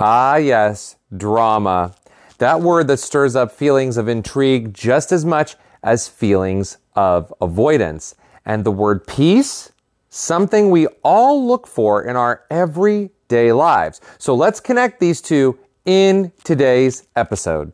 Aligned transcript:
Ah, 0.00 0.36
yes, 0.36 0.94
drama. 1.16 1.92
That 2.38 2.60
word 2.60 2.86
that 2.86 2.98
stirs 2.98 3.34
up 3.34 3.50
feelings 3.50 3.96
of 3.96 4.06
intrigue 4.06 4.72
just 4.72 5.10
as 5.10 5.24
much 5.24 5.56
as 5.82 6.06
feelings 6.06 6.78
of 6.94 7.34
avoidance. 7.40 8.14
And 8.46 8.62
the 8.64 8.70
word 8.70 9.08
peace, 9.08 9.72
something 10.08 10.70
we 10.70 10.86
all 11.02 11.44
look 11.44 11.66
for 11.66 12.04
in 12.04 12.14
our 12.14 12.44
everyday 12.48 13.50
lives. 13.50 14.00
So 14.18 14.36
let's 14.36 14.60
connect 14.60 15.00
these 15.00 15.20
two 15.20 15.58
in 15.84 16.30
today's 16.44 17.08
episode. 17.16 17.72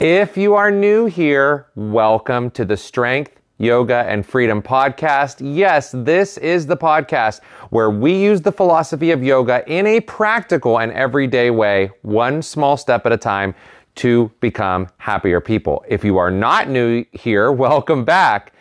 If 0.00 0.38
you 0.38 0.54
are 0.54 0.70
new 0.70 1.04
here, 1.04 1.66
welcome 1.74 2.50
to 2.52 2.64
the 2.64 2.78
Strength, 2.78 3.38
Yoga, 3.58 4.06
and 4.08 4.24
Freedom 4.24 4.62
podcast. 4.62 5.42
Yes, 5.42 5.94
this 5.94 6.38
is 6.38 6.66
the 6.66 6.76
podcast 6.78 7.42
where 7.68 7.90
we 7.90 8.18
use 8.18 8.40
the 8.40 8.50
philosophy 8.50 9.10
of 9.10 9.22
yoga 9.22 9.62
in 9.70 9.86
a 9.86 10.00
practical 10.00 10.80
and 10.80 10.90
everyday 10.92 11.50
way, 11.50 11.90
one 12.00 12.40
small 12.40 12.78
step 12.78 13.04
at 13.04 13.12
a 13.12 13.18
time 13.18 13.54
to 13.96 14.30
become 14.40 14.88
happier 14.96 15.38
people. 15.38 15.84
If 15.86 16.02
you 16.02 16.16
are 16.16 16.30
not 16.30 16.70
new 16.70 17.04
here, 17.12 17.52
welcome 17.52 18.02
back. 18.02 18.54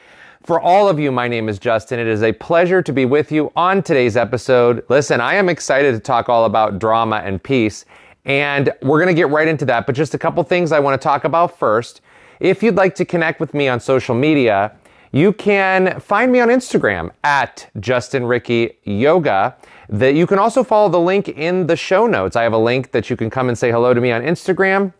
For 0.43 0.59
all 0.59 0.89
of 0.89 0.99
you, 0.99 1.09
my 1.09 1.29
name 1.29 1.47
is 1.47 1.57
Justin. 1.57 1.99
It 1.99 2.07
is 2.07 2.21
a 2.21 2.33
pleasure 2.33 2.81
to 2.81 2.91
be 2.91 3.05
with 3.05 3.31
you 3.31 3.49
on 3.55 3.81
today's 3.81 4.17
episode. 4.17 4.83
Listen, 4.89 5.21
I 5.21 5.35
am 5.35 5.47
excited 5.47 5.93
to 5.93 6.01
talk 6.01 6.27
all 6.27 6.43
about 6.43 6.79
drama 6.79 7.21
and 7.23 7.41
peace. 7.41 7.85
And 8.25 8.71
we're 8.81 8.99
going 8.99 9.13
to 9.13 9.19
get 9.19 9.29
right 9.29 9.47
into 9.47 9.65
that. 9.65 9.85
But 9.85 9.95
just 9.95 10.13
a 10.13 10.17
couple 10.17 10.43
things 10.43 10.71
I 10.71 10.79
want 10.79 10.99
to 10.99 11.03
talk 11.03 11.23
about 11.23 11.57
first. 11.57 12.01
If 12.39 12.63
you'd 12.63 12.75
like 12.75 12.95
to 12.95 13.05
connect 13.05 13.39
with 13.39 13.53
me 13.53 13.67
on 13.67 13.79
social 13.79 14.15
media, 14.15 14.73
you 15.11 15.33
can 15.33 15.99
find 15.99 16.31
me 16.31 16.39
on 16.39 16.49
Instagram 16.49 17.11
at 17.23 17.69
Justin 17.79 18.25
Ricci 18.25 18.77
Yoga. 18.83 19.55
That 19.89 20.13
you 20.13 20.27
can 20.27 20.37
also 20.37 20.63
follow 20.63 20.89
the 20.89 20.99
link 20.99 21.29
in 21.29 21.65
the 21.65 21.75
show 21.75 22.05
notes. 22.05 22.35
I 22.35 22.43
have 22.43 22.53
a 22.53 22.59
link 22.59 22.91
that 22.91 23.09
you 23.09 23.17
can 23.17 23.29
come 23.29 23.49
and 23.49 23.57
say 23.57 23.71
hello 23.71 23.93
to 23.93 24.01
me 24.01 24.11
on 24.11 24.21
Instagram. 24.21 24.93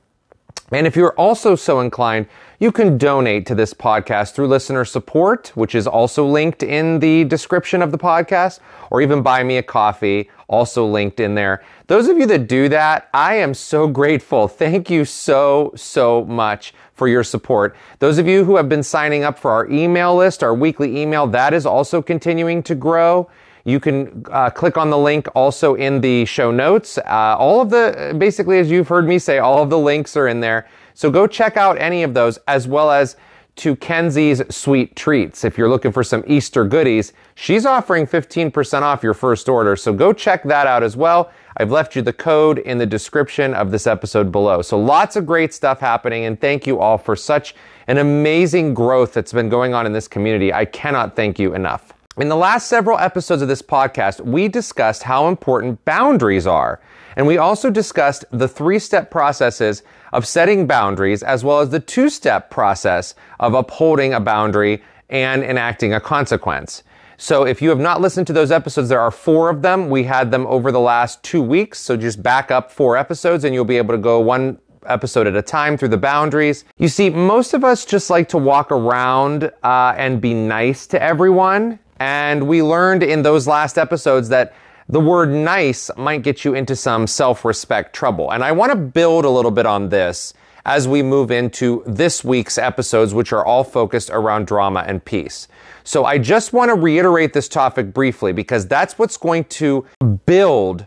And 0.72 0.86
if 0.86 0.96
you're 0.96 1.14
also 1.14 1.56
so 1.56 1.80
inclined, 1.80 2.28
you 2.60 2.72
can 2.72 2.98
donate 2.98 3.46
to 3.48 3.56
this 3.56 3.74
podcast 3.74 4.34
through 4.34 4.48
listener 4.48 4.86
support, 4.86 5.52
which 5.56 5.74
is 5.74 5.88
also 5.88 6.26
linked 6.26 6.62
in 6.62 7.00
the 7.00 7.24
description 7.24 7.82
of 7.82 7.92
the 7.92 7.98
podcast, 7.98 8.60
or 8.92 9.02
even 9.02 9.22
buy 9.22 9.44
me 9.44 9.58
a 9.58 9.64
coffee, 9.64 10.30
also 10.48 10.86
linked 10.86 11.20
in 11.20 11.36
there. 11.36 11.64
Those 11.88 12.08
of 12.08 12.18
you 12.18 12.26
that 12.28 12.48
do 12.48 12.70
that, 12.70 13.10
I 13.14 13.36
am 13.36 13.54
so 13.54 13.88
grateful. 13.88 14.48
Thank 14.48 14.90
you 14.90 15.06
so, 15.06 15.72
so 15.76 16.26
much 16.26 16.74
for 16.94 17.08
your 17.08 17.24
support. 17.24 17.76
Those 18.00 18.18
of 18.18 18.28
you 18.28 18.44
who 18.44 18.58
have 18.58 18.68
been 18.68 18.84
signing 18.84 19.24
up 19.24 19.40
for 19.40 19.52
our 19.52 19.70
email 19.70 20.16
list, 20.16 20.44
our 20.44 20.54
weekly 20.54 21.02
email, 21.02 21.26
that 21.28 21.54
is 21.54 21.66
also 21.66 22.02
continuing 22.02 22.62
to 22.64 22.76
grow. 22.76 23.30
You 23.70 23.80
can 23.80 24.26
uh, 24.32 24.50
click 24.50 24.78
on 24.78 24.90
the 24.90 24.98
link 24.98 25.28
also 25.36 25.76
in 25.76 26.02
the 26.02 26.26
show 26.26 26.52
notes. 26.52 26.98
Uh, 26.98 27.36
all 27.38 27.62
of 27.62 27.70
the, 27.70 28.16
basically, 28.18 28.60
as 28.60 28.72
you've 28.72 28.88
heard 28.88 29.08
me 29.08 29.20
say, 29.20 29.38
all 29.38 29.62
of 29.62 29.70
the 29.70 29.78
links 29.78 30.18
are 30.18 30.28
in 30.28 30.40
there. 30.40 30.68
So 30.96 31.12
go 31.12 31.28
check 31.28 31.56
out 31.56 31.80
any 31.80 32.04
of 32.04 32.14
those 32.14 32.38
as 32.48 32.68
well 32.68 32.92
as 32.92 33.16
to 33.58 33.76
Kenzie's 33.76 34.42
Sweet 34.56 34.96
Treats. 34.96 35.44
If 35.44 35.58
you're 35.58 35.70
looking 35.70 35.92
for 35.92 36.02
some 36.02 36.24
Easter 36.26 36.64
goodies, 36.64 37.12
she's 37.36 37.66
offering 37.66 38.08
15% 38.08 38.82
off 38.82 39.04
your 39.04 39.14
first 39.14 39.50
order. 39.50 39.76
So 39.76 39.92
go 39.92 40.14
check 40.14 40.44
that 40.46 40.66
out 40.66 40.82
as 40.82 40.96
well. 40.96 41.30
I've 41.58 41.70
left 41.70 41.94
you 41.94 42.02
the 42.02 42.14
code 42.14 42.60
in 42.60 42.78
the 42.78 42.86
description 42.86 43.54
of 43.54 43.70
this 43.70 43.86
episode 43.86 44.32
below. 44.32 44.62
So 44.62 44.80
lots 44.80 45.18
of 45.18 45.26
great 45.26 45.54
stuff 45.54 45.82
happening 45.82 46.24
and 46.24 46.40
thank 46.40 46.66
you 46.66 46.80
all 46.80 46.98
for 46.98 47.18
such 47.18 47.54
an 47.88 47.98
amazing 47.98 48.74
growth 48.74 49.14
that's 49.14 49.34
been 49.34 49.50
going 49.50 49.74
on 49.74 49.86
in 49.86 49.92
this 49.92 50.08
community. 50.08 50.54
I 50.54 50.64
cannot 50.64 51.18
thank 51.18 51.38
you 51.38 51.54
enough. 51.54 51.99
In 52.20 52.28
the 52.28 52.36
last 52.36 52.68
several 52.68 53.00
episodes 53.00 53.42
of 53.42 53.48
this 53.48 53.62
podcast, 53.62 54.20
we 54.20 54.50
discussed 54.50 55.04
how 55.04 55.30
important 55.30 55.86
boundaries 55.86 56.46
are. 56.46 56.82
And 57.16 57.26
we 57.26 57.38
also 57.38 57.70
discussed 57.70 58.26
the 58.30 58.50
three 58.50 58.78
step 58.78 59.10
processes 59.10 59.84
of 60.12 60.28
setting 60.28 60.68
boundaries 60.68 61.24
as 61.24 61.46
well 61.46 61.62
as 61.62 61.70
the 61.70 61.80
two 61.80 62.10
step 62.10 62.50
process 62.50 63.16
of 63.40 63.54
upholding 63.54 64.14
a 64.14 64.20
boundary 64.20 64.84
and 65.10 65.44
enacting 65.44 65.94
a 65.94 66.02
consequence. 66.02 66.84
So 67.16 67.46
if 67.46 67.62
you 67.62 67.70
have 67.70 67.80
not 67.80 68.02
listened 68.02 68.28
to 68.28 68.34
those 68.34 68.52
episodes, 68.52 68.90
there 68.90 69.00
are 69.00 69.12
four 69.12 69.50
of 69.50 69.62
them. 69.62 69.90
We 69.90 70.04
had 70.04 70.30
them 70.30 70.46
over 70.48 70.74
the 70.74 70.80
last 70.82 71.24
two 71.24 71.42
weeks. 71.42 71.80
So 71.80 71.96
just 71.96 72.22
back 72.22 72.52
up 72.52 72.70
four 72.70 72.98
episodes 72.98 73.46
and 73.46 73.56
you'll 73.56 73.64
be 73.64 73.78
able 73.78 73.94
to 73.94 73.98
go 73.98 74.20
one 74.20 74.60
episode 74.86 75.26
at 75.26 75.38
a 75.38 75.42
time 75.42 75.78
through 75.78 75.88
the 75.88 75.98
boundaries. 75.98 76.66
You 76.80 76.90
see, 76.90 77.10
most 77.10 77.54
of 77.54 77.64
us 77.64 77.86
just 77.86 78.10
like 78.10 78.28
to 78.30 78.38
walk 78.38 78.74
around 78.74 79.54
uh, 79.64 79.94
and 79.98 80.20
be 80.20 80.34
nice 80.34 80.86
to 80.88 81.02
everyone. 81.02 81.80
And 82.00 82.48
we 82.48 82.62
learned 82.64 83.04
in 83.04 83.22
those 83.24 83.48
last 83.48 83.78
episodes 83.78 84.30
that 84.30 84.54
the 84.88 85.00
word 85.00 85.30
nice 85.30 85.92
might 85.98 86.24
get 86.24 86.44
you 86.44 86.56
into 86.56 86.76
some 86.76 87.06
self-respect 87.06 87.94
trouble. 87.94 88.32
And 88.32 88.44
I 88.44 88.52
want 88.52 88.72
to 88.72 88.76
build 88.76 89.26
a 89.26 89.30
little 89.30 89.52
bit 89.52 89.66
on 89.66 89.90
this 89.90 90.34
as 90.66 90.88
we 90.88 91.02
move 91.02 91.32
into 91.32 91.84
this 91.86 92.24
week's 92.24 92.58
episodes, 92.58 93.14
which 93.14 93.32
are 93.32 93.46
all 93.46 93.64
focused 93.64 94.10
around 94.10 94.48
drama 94.48 94.84
and 94.88 95.04
peace. 95.04 95.48
So 95.84 96.06
I 96.06 96.18
just 96.18 96.54
want 96.54 96.70
to 96.70 96.76
reiterate 96.76 97.34
this 97.34 97.48
topic 97.48 97.94
briefly 97.94 98.34
because 98.34 98.68
that's 98.68 98.98
what's 98.98 99.18
going 99.18 99.46
to 99.46 99.86
build 100.26 100.86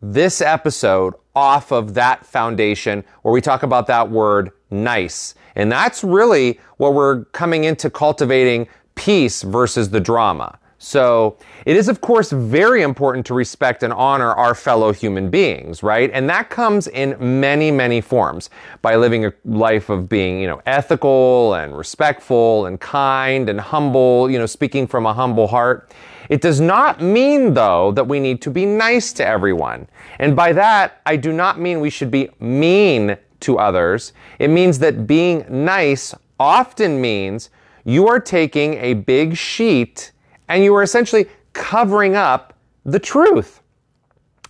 this 0.00 0.40
episode 0.40 1.14
off 1.34 1.72
of 1.72 1.94
that 1.94 2.24
foundation 2.26 3.04
where 3.22 3.32
we 3.32 3.40
talk 3.40 3.62
about 3.62 3.86
that 3.86 4.10
word 4.10 4.50
nice. 4.70 5.34
And 5.56 5.70
that's 5.70 6.04
really 6.04 6.60
what 6.76 6.94
we're 6.94 7.24
coming 7.26 7.64
into 7.64 7.90
cultivating 7.90 8.68
peace 8.94 9.42
versus 9.42 9.90
the 9.90 10.00
drama. 10.00 10.58
So 10.78 11.38
it 11.64 11.76
is, 11.76 11.88
of 11.88 12.02
course, 12.02 12.30
very 12.30 12.82
important 12.82 13.24
to 13.26 13.34
respect 13.34 13.82
and 13.82 13.92
honor 13.92 14.32
our 14.34 14.54
fellow 14.54 14.92
human 14.92 15.30
beings, 15.30 15.82
right? 15.82 16.10
And 16.12 16.28
that 16.28 16.50
comes 16.50 16.88
in 16.88 17.16
many, 17.40 17.70
many 17.70 18.02
forms 18.02 18.50
by 18.82 18.96
living 18.96 19.24
a 19.24 19.32
life 19.46 19.88
of 19.88 20.10
being, 20.10 20.40
you 20.40 20.46
know, 20.46 20.60
ethical 20.66 21.54
and 21.54 21.76
respectful 21.76 22.66
and 22.66 22.78
kind 22.78 23.48
and 23.48 23.58
humble, 23.58 24.30
you 24.30 24.38
know, 24.38 24.44
speaking 24.44 24.86
from 24.86 25.06
a 25.06 25.14
humble 25.14 25.46
heart. 25.46 25.90
It 26.28 26.42
does 26.42 26.60
not 26.60 27.00
mean, 27.00 27.54
though, 27.54 27.92
that 27.92 28.06
we 28.06 28.20
need 28.20 28.42
to 28.42 28.50
be 28.50 28.66
nice 28.66 29.14
to 29.14 29.26
everyone. 29.26 29.88
And 30.18 30.36
by 30.36 30.52
that, 30.52 31.00
I 31.06 31.16
do 31.16 31.32
not 31.32 31.58
mean 31.58 31.80
we 31.80 31.90
should 31.90 32.10
be 32.10 32.28
mean 32.40 33.16
to 33.40 33.58
others. 33.58 34.12
It 34.38 34.48
means 34.48 34.78
that 34.80 35.06
being 35.06 35.46
nice 35.48 36.14
often 36.38 37.00
means 37.00 37.48
you 37.84 38.08
are 38.08 38.20
taking 38.20 38.74
a 38.74 38.94
big 38.94 39.36
sheet 39.36 40.12
and 40.48 40.64
you 40.64 40.74
are 40.74 40.82
essentially 40.82 41.26
covering 41.52 42.16
up 42.16 42.54
the 42.84 42.98
truth. 42.98 43.62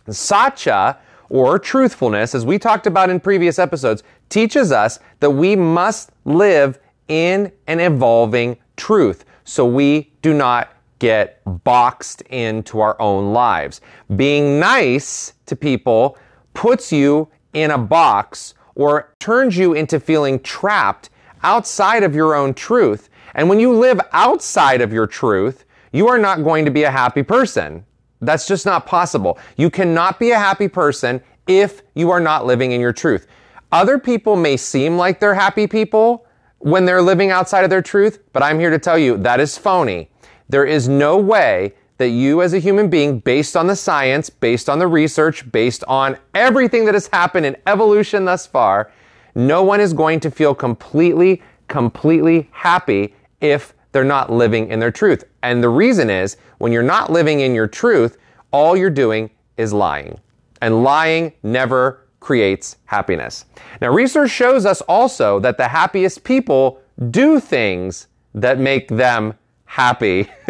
Satya, 0.09 0.99
or 1.31 1.59
truthfulness, 1.59 2.34
as 2.34 2.45
we 2.45 2.59
talked 2.59 2.87
about 2.87 3.11
in 3.11 3.19
previous 3.19 3.59
episodes, 3.59 4.03
teaches 4.28 4.71
us 4.71 5.00
that 5.21 5.31
we 5.31 5.56
must 5.56 6.11
live 6.25 6.78
in 7.09 7.50
an 7.67 7.81
evolving 7.81 8.56
truth 8.77 9.25
so 9.45 9.66
we 9.66 10.12
do 10.22 10.33
not 10.33 10.71
get 10.99 11.41
boxed 11.65 12.22
into 12.22 12.81
our 12.81 13.01
own 13.01 13.33
lives. 13.33 13.81
Being 14.16 14.59
nice 14.61 15.34
to 15.47 15.56
people 15.56 16.16
puts 16.55 16.93
you 16.93 17.28
in 17.53 17.71
a 17.71 17.78
box 17.78 18.55
or 18.75 19.15
turns 19.19 19.56
you 19.56 19.75
into 19.75 20.01
feeling 20.01 20.41
trapped 20.41 21.11
outside 21.43 22.03
of 22.03 22.15
your 22.15 22.34
own 22.34 22.55
truth 22.55 23.11
and 23.34 23.49
when 23.49 23.61
you 23.61 23.72
live 23.72 24.00
outside 24.12 24.81
of 24.81 24.93
your 24.93 25.06
truth, 25.06 25.65
you 25.93 26.09
are 26.09 26.19
not 26.19 26.45
going 26.45 26.65
to 26.65 26.71
be 26.71 26.84
a 26.84 26.91
happy 26.91 27.22
person. 27.22 27.84
That's 28.21 28.47
just 28.47 28.67
not 28.67 28.87
possible. 28.87 29.39
You 29.56 29.71
cannot 29.71 30.19
be 30.19 30.31
a 30.31 30.39
happy 30.39 30.69
person 30.69 31.21
if 31.47 31.83
you 31.95 32.11
are 32.11 32.21
not 32.21 32.47
living 32.47 32.72
in 32.72 32.81
your 32.81 32.93
truth. 32.93 33.27
Other 33.71 33.99
people 33.99 34.37
may 34.37 34.56
seem 34.56 34.97
like 34.97 35.21
they're 35.21 35.34
happy 35.34 35.67
people 35.67 36.27
when 36.59 36.84
they're 36.84 37.03
living 37.03 37.31
outside 37.31 37.65
of 37.65 37.71
their 37.71 37.83
truth, 37.83 38.21
but 38.33 38.42
I'm 38.42 38.59
here 38.59 38.71
to 38.71 38.78
tell 38.78 38.98
you 38.98 39.19
that 39.19 39.41
is 39.41 39.59
phony. 39.59 40.10
There 40.48 40.65
is 40.65 40.89
no 40.89 41.19
way 41.19 41.75
that 41.98 42.09
you 42.09 42.42
as 42.42 42.54
a 42.54 42.59
human 42.59 42.89
being, 42.89 43.21
based 43.21 43.57
on 43.57 43.66
the 43.66 43.77
science, 43.77 44.28
based 44.30 44.69
on 44.69 44.78
the 44.78 44.87
research, 44.87 45.51
based 45.53 45.84
on 45.87 46.16
everything 46.34 46.84
that 46.87 46.95
has 46.95 47.09
happened 47.09 47.47
in 47.47 47.57
evolution 47.66 48.25
thus 48.25 48.47
far, 48.47 48.91
no 49.34 49.63
one 49.63 49.80
is 49.80 49.92
going 49.92 50.21
to 50.21 50.30
feel 50.30 50.54
completely, 50.54 51.42
completely 51.69 52.48
happy 52.53 53.15
if 53.44 53.74
they're 53.92 54.04
not 54.04 54.32
living 54.32 54.70
in 54.70 54.80
their 54.80 54.91
truth. 54.91 55.24
And 55.42 55.62
the 55.62 55.68
reason 55.68 56.10
is 56.10 56.36
when 56.58 56.72
you're 56.72 56.82
not 56.82 57.12
living 57.12 57.41
in 57.41 57.54
your 57.54 57.68
truth, 57.68 58.18
all 58.50 58.76
you're 58.76 58.91
doing 58.91 59.30
is 59.56 59.72
lying. 59.72 60.18
And 60.60 60.82
lying 60.82 61.32
never 61.42 62.06
creates 62.20 62.78
happiness. 62.86 63.44
Now, 63.80 63.92
research 63.92 64.30
shows 64.30 64.64
us 64.64 64.80
also 64.82 65.38
that 65.41 65.58
the 65.58 65.68
happiest 65.68 66.24
people 66.24 66.80
do 67.10 67.38
things 67.38 68.08
that 68.34 68.58
make 68.58 68.88
them 68.88 69.34
happy. 69.66 70.30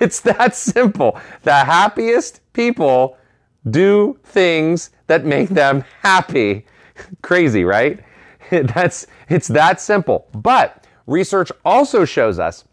it's 0.00 0.20
that 0.20 0.56
simple. 0.56 1.18
The 1.42 1.54
happiest 1.54 2.40
people 2.52 3.16
do 3.70 4.18
things 4.24 4.90
that 5.06 5.24
make 5.24 5.48
them 5.48 5.84
happy. 6.02 6.66
Crazy, 7.22 7.64
right? 7.64 8.00
That's 8.50 9.06
it's 9.28 9.48
that 9.48 9.80
simple. 9.80 10.26
But 10.32 10.83
research 11.06 11.50
also 11.64 12.04
shows 12.04 12.38
us 12.38 12.64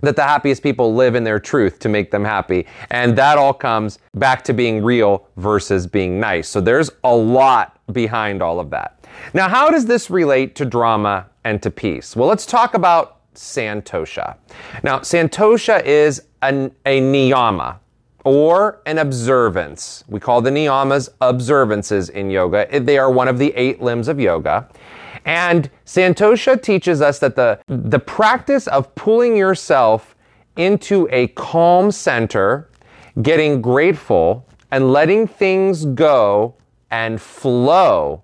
that 0.00 0.16
the 0.16 0.22
happiest 0.22 0.62
people 0.62 0.94
live 0.94 1.14
in 1.14 1.24
their 1.24 1.38
truth 1.38 1.78
to 1.80 1.88
make 1.88 2.10
them 2.10 2.24
happy. 2.24 2.66
And 2.90 3.16
that 3.16 3.38
all 3.38 3.54
comes 3.54 3.98
back 4.14 4.44
to 4.44 4.52
being 4.52 4.82
real 4.82 5.26
versus 5.36 5.86
being 5.86 6.20
nice. 6.20 6.48
So 6.48 6.60
there's 6.60 6.90
a 7.04 7.14
lot 7.14 7.80
behind 7.92 8.42
all 8.42 8.60
of 8.60 8.70
that. 8.70 9.06
Now, 9.32 9.48
how 9.48 9.70
does 9.70 9.86
this 9.86 10.10
relate 10.10 10.54
to 10.56 10.64
drama 10.64 11.26
and 11.44 11.62
to 11.62 11.70
peace? 11.70 12.16
Well, 12.16 12.28
let's 12.28 12.46
talk 12.46 12.74
about 12.74 13.32
Santosha. 13.34 14.36
Now, 14.82 15.00
Santosha 15.00 15.82
is 15.84 16.22
an, 16.42 16.74
a 16.84 17.00
niyama 17.00 17.78
or 18.24 18.80
an 18.86 18.98
observance. 18.98 20.04
We 20.08 20.18
call 20.20 20.40
the 20.40 20.50
niyamas 20.50 21.08
observances 21.20 22.08
in 22.08 22.30
yoga. 22.30 22.66
They 22.80 22.98
are 22.98 23.10
one 23.10 23.28
of 23.28 23.38
the 23.38 23.52
eight 23.54 23.82
limbs 23.82 24.08
of 24.08 24.18
yoga. 24.18 24.68
And 25.24 25.70
Santosha 25.86 26.60
teaches 26.60 27.00
us 27.00 27.18
that 27.20 27.36
the, 27.36 27.60
the 27.66 27.98
practice 27.98 28.66
of 28.66 28.94
pulling 28.94 29.36
yourself 29.36 30.14
into 30.56 31.08
a 31.10 31.28
calm 31.28 31.90
center, 31.90 32.70
getting 33.22 33.62
grateful, 33.62 34.46
and 34.70 34.92
letting 34.92 35.26
things 35.26 35.84
go 35.86 36.54
and 36.90 37.20
flow 37.20 38.22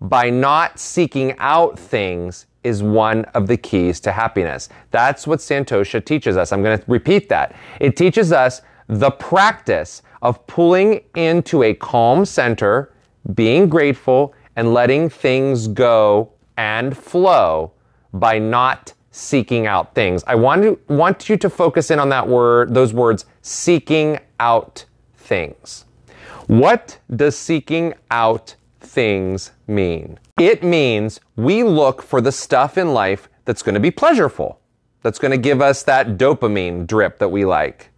by 0.00 0.30
not 0.30 0.78
seeking 0.78 1.36
out 1.38 1.78
things 1.78 2.46
is 2.64 2.82
one 2.82 3.24
of 3.26 3.46
the 3.46 3.56
keys 3.56 4.00
to 4.00 4.12
happiness. 4.12 4.68
That's 4.90 5.26
what 5.26 5.38
Santosha 5.38 6.04
teaches 6.04 6.36
us. 6.36 6.52
I'm 6.52 6.62
going 6.62 6.78
to 6.78 6.84
repeat 6.86 7.28
that. 7.28 7.54
It 7.80 7.96
teaches 7.96 8.32
us 8.32 8.62
the 8.88 9.10
practice 9.10 10.02
of 10.22 10.46
pulling 10.46 11.02
into 11.14 11.62
a 11.62 11.74
calm 11.74 12.24
center, 12.24 12.92
being 13.34 13.68
grateful, 13.68 14.34
and 14.56 14.74
letting 14.74 15.08
things 15.08 15.68
go 15.68 16.32
and 16.60 16.94
flow 16.94 17.72
by 18.12 18.38
not 18.38 18.92
seeking 19.12 19.66
out 19.66 19.94
things. 19.94 20.22
I 20.26 20.34
want 20.34 20.62
to 20.62 20.78
want 20.88 21.26
you 21.30 21.38
to 21.38 21.48
focus 21.48 21.90
in 21.90 21.98
on 21.98 22.10
that 22.10 22.28
word, 22.28 22.74
those 22.74 22.92
words, 22.92 23.24
seeking 23.40 24.18
out 24.38 24.84
things. 25.16 25.86
What 26.48 26.98
does 27.16 27.34
seeking 27.34 27.94
out 28.10 28.56
things 28.78 29.52
mean? 29.66 30.18
It 30.38 30.62
means 30.62 31.18
we 31.34 31.62
look 31.62 32.02
for 32.02 32.20
the 32.20 32.30
stuff 32.30 32.76
in 32.76 32.92
life 32.92 33.30
that's 33.46 33.62
going 33.62 33.74
to 33.74 33.80
be 33.80 33.90
pleasureful, 33.90 34.56
that's 35.00 35.18
going 35.18 35.32
to 35.32 35.38
give 35.38 35.62
us 35.62 35.82
that 35.84 36.18
dopamine 36.18 36.86
drip 36.86 37.18
that 37.20 37.30
we 37.30 37.46
like. 37.46 37.88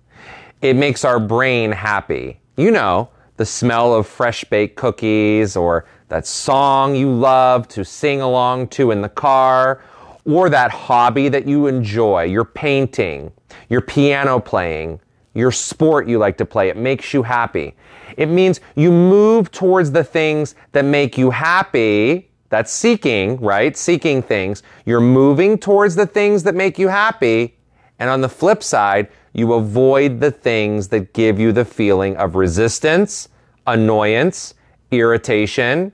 It 0.60 0.76
makes 0.76 1.04
our 1.04 1.18
brain 1.18 1.72
happy. 1.72 2.40
You 2.56 2.70
know, 2.70 3.08
the 3.38 3.44
smell 3.44 3.92
of 3.92 4.06
fresh 4.06 4.44
baked 4.44 4.76
cookies 4.76 5.56
or 5.56 5.84
that 6.12 6.26
song 6.26 6.94
you 6.94 7.10
love 7.10 7.66
to 7.66 7.82
sing 7.82 8.20
along 8.20 8.68
to 8.68 8.90
in 8.90 9.00
the 9.00 9.08
car 9.08 9.82
or 10.26 10.50
that 10.50 10.70
hobby 10.70 11.30
that 11.30 11.48
you 11.48 11.66
enjoy, 11.66 12.24
your 12.24 12.44
painting, 12.44 13.32
your 13.70 13.80
piano 13.80 14.38
playing, 14.38 15.00
your 15.32 15.50
sport 15.50 16.06
you 16.06 16.18
like 16.18 16.36
to 16.36 16.44
play. 16.44 16.68
It 16.68 16.76
makes 16.76 17.14
you 17.14 17.22
happy. 17.22 17.74
It 18.18 18.26
means 18.26 18.60
you 18.76 18.92
move 18.92 19.50
towards 19.50 19.90
the 19.90 20.04
things 20.04 20.54
that 20.72 20.84
make 20.84 21.16
you 21.16 21.30
happy 21.30 22.30
that's 22.50 22.70
seeking, 22.70 23.40
right? 23.40 23.74
Seeking 23.74 24.20
things. 24.20 24.62
You're 24.84 25.00
moving 25.00 25.56
towards 25.56 25.94
the 25.94 26.06
things 26.06 26.42
that 26.42 26.54
make 26.54 26.78
you 26.78 26.88
happy. 26.88 27.56
And 27.98 28.10
on 28.10 28.20
the 28.20 28.28
flip 28.28 28.62
side, 28.62 29.08
you 29.32 29.54
avoid 29.54 30.20
the 30.20 30.30
things 30.30 30.88
that 30.88 31.14
give 31.14 31.40
you 31.40 31.52
the 31.52 31.64
feeling 31.64 32.18
of 32.18 32.34
resistance, 32.34 33.30
annoyance, 33.66 34.52
irritation, 34.90 35.90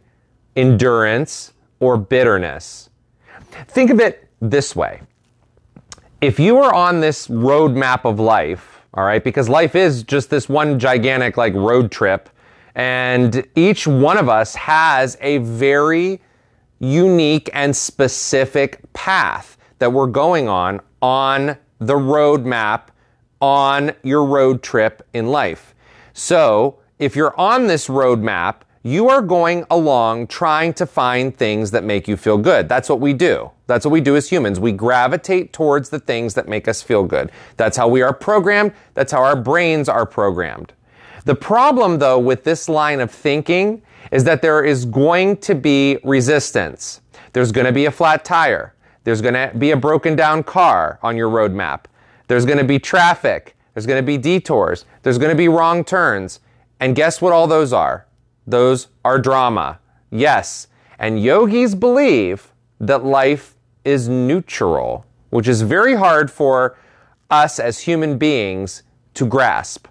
endurance, 0.57 1.53
or 1.81 1.97
bitterness. 1.97 2.91
Think 3.69 3.91
of 3.91 4.01
it 4.01 4.29
this 4.41 4.75
way. 4.75 5.01
If 6.21 6.41
you 6.41 6.59
are 6.59 6.75
on 6.75 7.01
this 7.01 7.29
roadmap 7.29 8.05
of 8.05 8.19
life, 8.19 8.83
all 8.95 9.05
right, 9.05 9.23
because 9.23 9.49
life 9.49 9.75
is 9.77 10.03
just 10.03 10.31
this 10.31 10.49
one 10.49 10.79
gigantic 10.79 11.37
like 11.37 11.55
road 11.55 11.93
trip, 11.93 12.29
and 12.75 13.47
each 13.55 13.87
one 13.87 14.19
of 14.19 14.29
us 14.29 14.55
has 14.55 15.17
a 15.21 15.39
very 15.39 16.21
unique 16.81 17.51
and 17.53 17.75
specific 17.75 18.81
path 18.93 19.57
that 19.79 19.93
we're 19.93 20.07
going 20.07 20.49
on 20.49 20.81
on 21.01 21.57
the 21.79 21.95
roadmap 21.95 22.89
on 23.41 23.93
your 24.03 24.25
road 24.25 24.63
trip 24.63 25.07
in 25.13 25.29
life. 25.29 25.75
So, 26.13 26.79
if 26.99 27.15
you're 27.15 27.39
on 27.39 27.69
this 27.69 27.87
roadmap, 27.87 28.63
you 28.83 29.09
are 29.09 29.23
going 29.23 29.65
along 29.71 30.29
trying 30.29 30.73
to 30.75 30.87
find 30.87 31.37
things 31.37 31.71
that 31.73 31.85
make 31.85 32.07
you 32.07 32.17
feel 32.17 32.39
good. 32.39 32.69
That's 32.69 32.89
what 32.89 33.01
we 33.01 33.13
do. 33.13 33.51
That's 33.67 33.85
what 33.85 33.93
we 33.93 34.01
do 34.01 34.17
as 34.17 34.29
humans. 34.29 34.61
We 34.61 34.73
gravitate 34.73 35.53
towards 35.53 35.91
the 35.91 35.99
things 35.99 36.35
that 36.35 36.49
make 36.49 36.69
us 36.69 36.81
feel 36.81 37.05
good. 37.05 37.31
That's 37.57 37.77
how 37.77 37.89
we 37.89 38.03
are 38.03 38.15
programmed. 38.15 38.73
That's 38.95 39.13
how 39.13 39.23
our 39.23 39.37
brains 39.37 39.89
are 39.89 40.07
programmed. 40.07 40.73
The 41.25 41.35
problem, 41.35 41.99
though, 41.99 42.19
with 42.19 42.45
this 42.45 42.69
line 42.69 43.01
of 43.01 43.11
thinking 43.11 43.83
is 44.11 44.25
that 44.25 44.41
there 44.41 44.65
is 44.65 44.87
going 44.87 45.37
to 45.39 45.55
be 45.55 45.99
resistance. 46.03 47.03
There's 47.35 47.53
going 47.53 47.67
to 47.67 47.73
be 47.73 47.85
a 47.85 47.91
flat 47.91 48.25
tire. 48.25 48.75
There's 49.05 49.21
going 49.21 49.35
to 49.35 49.53
be 49.59 49.73
a 49.73 49.77
broken 49.77 50.17
down 50.17 50.43
car 50.43 50.99
on 51.03 51.17
your 51.17 51.31
roadmap. 51.31 51.85
There's 52.29 52.47
going 52.47 52.59
to 52.59 52.65
be 52.65 52.79
traffic. 52.79 53.57
There's 53.75 53.87
going 53.87 54.03
to 54.03 54.07
be 54.07 54.17
detours. 54.17 54.87
There's 55.03 55.19
going 55.19 55.31
to 55.31 55.37
be 55.37 55.49
wrong 55.49 55.85
turns. 55.85 56.41
And 56.81 56.97
guess 56.97 57.21
what 57.21 57.33
all 57.33 57.47
those 57.47 57.73
are? 57.73 58.07
Those 58.49 58.89
are 59.05 59.19
drama. 59.19 59.79
Yes. 60.11 60.69
And 60.99 61.23
yogis 61.23 61.75
believe 61.75 62.51
that 62.81 63.05
life 63.05 63.55
is 63.85 64.09
neutral, 64.09 65.05
which 65.29 65.47
is 65.47 65.61
very 65.61 65.95
hard 65.95 66.31
for 66.31 66.79
us 67.31 67.61
as 67.61 67.81
human 67.81 68.17
beings 68.17 68.85
to 69.13 69.27
grasp. 69.27 69.87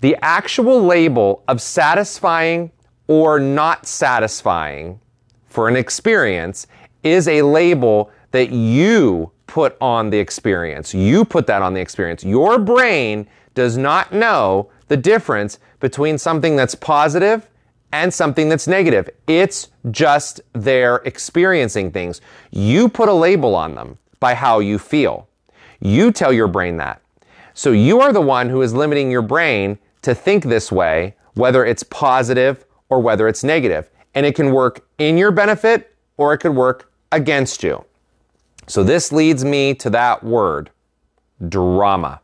The 0.00 0.16
actual 0.20 0.82
label 0.82 1.44
of 1.46 1.62
satisfying 1.62 2.72
or 3.06 3.38
not 3.38 3.86
satisfying 3.86 5.00
for 5.46 5.68
an 5.68 5.76
experience 5.76 6.66
is 7.04 7.28
a 7.28 7.42
label 7.42 8.10
that 8.32 8.50
you 8.50 9.30
put 9.46 9.76
on 9.80 10.10
the 10.10 10.18
experience. 10.18 10.92
You 10.92 11.24
put 11.24 11.46
that 11.46 11.62
on 11.62 11.72
the 11.72 11.80
experience. 11.80 12.24
Your 12.24 12.58
brain 12.58 13.28
does 13.54 13.76
not 13.76 14.12
know 14.12 14.70
the 14.88 14.96
difference 14.96 15.60
between 15.78 16.18
something 16.18 16.56
that's 16.56 16.74
positive 16.74 17.48
and 17.92 18.12
something 18.12 18.48
that's 18.48 18.66
negative. 18.66 19.08
It's 19.26 19.68
just 19.90 20.40
they're 20.52 20.96
experiencing 21.04 21.92
things. 21.92 22.20
You 22.50 22.88
put 22.88 23.08
a 23.08 23.12
label 23.12 23.54
on 23.54 23.74
them 23.74 23.98
by 24.20 24.34
how 24.34 24.58
you 24.58 24.78
feel. 24.78 25.28
You 25.80 26.12
tell 26.12 26.32
your 26.32 26.48
brain 26.48 26.76
that. 26.78 27.00
So 27.54 27.72
you 27.72 28.00
are 28.00 28.12
the 28.12 28.20
one 28.20 28.48
who 28.48 28.62
is 28.62 28.74
limiting 28.74 29.10
your 29.10 29.22
brain 29.22 29.78
to 30.02 30.14
think 30.14 30.44
this 30.44 30.70
way, 30.70 31.16
whether 31.34 31.64
it's 31.64 31.82
positive 31.82 32.64
or 32.88 33.00
whether 33.00 33.28
it's 33.28 33.44
negative. 33.44 33.90
And 34.14 34.26
it 34.26 34.34
can 34.34 34.52
work 34.52 34.86
in 34.98 35.18
your 35.18 35.30
benefit 35.30 35.94
or 36.16 36.32
it 36.32 36.38
could 36.38 36.54
work 36.54 36.90
against 37.12 37.62
you. 37.62 37.84
So 38.66 38.82
this 38.82 39.12
leads 39.12 39.44
me 39.44 39.74
to 39.74 39.90
that 39.90 40.24
word, 40.24 40.70
drama. 41.48 42.20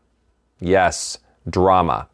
Yes, 0.61 1.19
drama. 1.49 2.09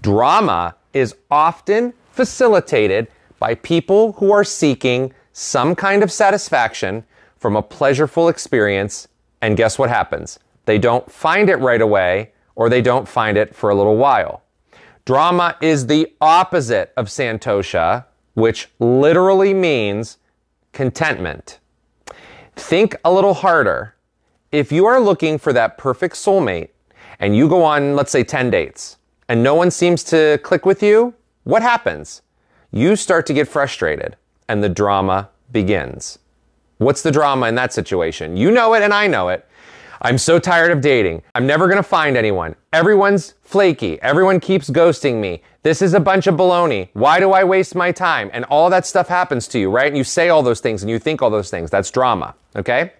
Drama 0.00 0.76
is 0.92 1.14
often 1.30 1.92
facilitated 2.10 3.08
by 3.38 3.54
people 3.54 4.12
who 4.12 4.30
are 4.30 4.44
seeking 4.44 5.12
some 5.32 5.74
kind 5.74 6.02
of 6.02 6.12
satisfaction 6.12 7.04
from 7.38 7.56
a 7.56 7.62
pleasureful 7.62 8.30
experience. 8.30 9.08
And 9.40 9.56
guess 9.56 9.78
what 9.78 9.88
happens? 9.88 10.38
They 10.66 10.78
don't 10.78 11.10
find 11.10 11.50
it 11.50 11.56
right 11.56 11.80
away 11.80 12.32
or 12.54 12.68
they 12.68 12.82
don't 12.82 13.08
find 13.08 13.36
it 13.36 13.54
for 13.54 13.70
a 13.70 13.74
little 13.74 13.96
while. 13.96 14.42
Drama 15.04 15.56
is 15.60 15.86
the 15.86 16.12
opposite 16.20 16.92
of 16.96 17.08
santosha, 17.08 18.04
which 18.34 18.68
literally 18.78 19.52
means 19.52 20.18
contentment. 20.72 21.58
Think 22.54 22.94
a 23.04 23.12
little 23.12 23.34
harder. 23.34 23.96
If 24.52 24.70
you 24.70 24.86
are 24.86 25.00
looking 25.00 25.38
for 25.38 25.52
that 25.52 25.78
perfect 25.78 26.14
soulmate 26.14 26.68
and 27.18 27.34
you 27.34 27.48
go 27.48 27.64
on, 27.64 27.96
let's 27.96 28.12
say, 28.12 28.22
10 28.22 28.50
dates 28.50 28.98
and 29.28 29.42
no 29.42 29.54
one 29.54 29.70
seems 29.70 30.04
to 30.04 30.38
click 30.42 30.66
with 30.66 30.82
you, 30.82 31.14
what 31.44 31.62
happens? 31.62 32.22
You 32.70 32.96
start 32.96 33.26
to 33.26 33.34
get 33.34 33.48
frustrated 33.48 34.16
and 34.48 34.62
the 34.62 34.68
drama 34.68 35.30
begins. 35.50 36.18
What's 36.78 37.02
the 37.02 37.10
drama 37.10 37.46
in 37.46 37.54
that 37.56 37.72
situation? 37.72 38.36
You 38.36 38.50
know 38.50 38.74
it 38.74 38.82
and 38.82 38.92
I 38.92 39.06
know 39.06 39.28
it. 39.28 39.46
I'm 40.04 40.18
so 40.18 40.40
tired 40.40 40.72
of 40.72 40.80
dating. 40.80 41.22
I'm 41.34 41.46
never 41.46 41.68
gonna 41.68 41.82
find 41.82 42.16
anyone. 42.16 42.56
Everyone's 42.72 43.34
flaky. 43.42 44.02
Everyone 44.02 44.40
keeps 44.40 44.68
ghosting 44.68 45.20
me. 45.20 45.42
This 45.62 45.80
is 45.80 45.94
a 45.94 46.00
bunch 46.00 46.26
of 46.26 46.34
baloney. 46.34 46.88
Why 46.92 47.20
do 47.20 47.30
I 47.30 47.44
waste 47.44 47.76
my 47.76 47.92
time? 47.92 48.28
And 48.32 48.44
all 48.46 48.68
that 48.70 48.84
stuff 48.84 49.06
happens 49.06 49.46
to 49.48 49.60
you, 49.60 49.70
right? 49.70 49.86
And 49.86 49.96
you 49.96 50.02
say 50.02 50.28
all 50.28 50.42
those 50.42 50.60
things 50.60 50.82
and 50.82 50.90
you 50.90 50.98
think 50.98 51.22
all 51.22 51.30
those 51.30 51.50
things. 51.50 51.70
That's 51.70 51.90
drama, 51.90 52.34
okay? 52.56 52.92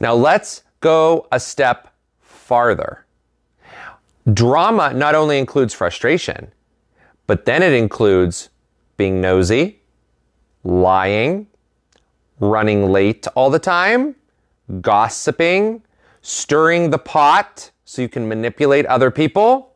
Now 0.00 0.14
let's 0.14 0.64
go 0.80 1.26
a 1.32 1.40
step 1.40 1.94
farther. 2.20 3.06
Drama 4.34 4.92
not 4.92 5.14
only 5.14 5.38
includes 5.38 5.72
frustration, 5.72 6.52
but 7.26 7.44
then 7.44 7.62
it 7.62 7.72
includes 7.72 8.50
being 8.96 9.20
nosy, 9.20 9.80
lying, 10.62 11.46
running 12.38 12.90
late 12.90 13.26
all 13.34 13.50
the 13.50 13.58
time, 13.58 14.14
gossiping, 14.80 15.82
stirring 16.22 16.90
the 16.90 16.98
pot 16.98 17.70
so 17.84 18.02
you 18.02 18.08
can 18.08 18.28
manipulate 18.28 18.86
other 18.86 19.10
people, 19.10 19.74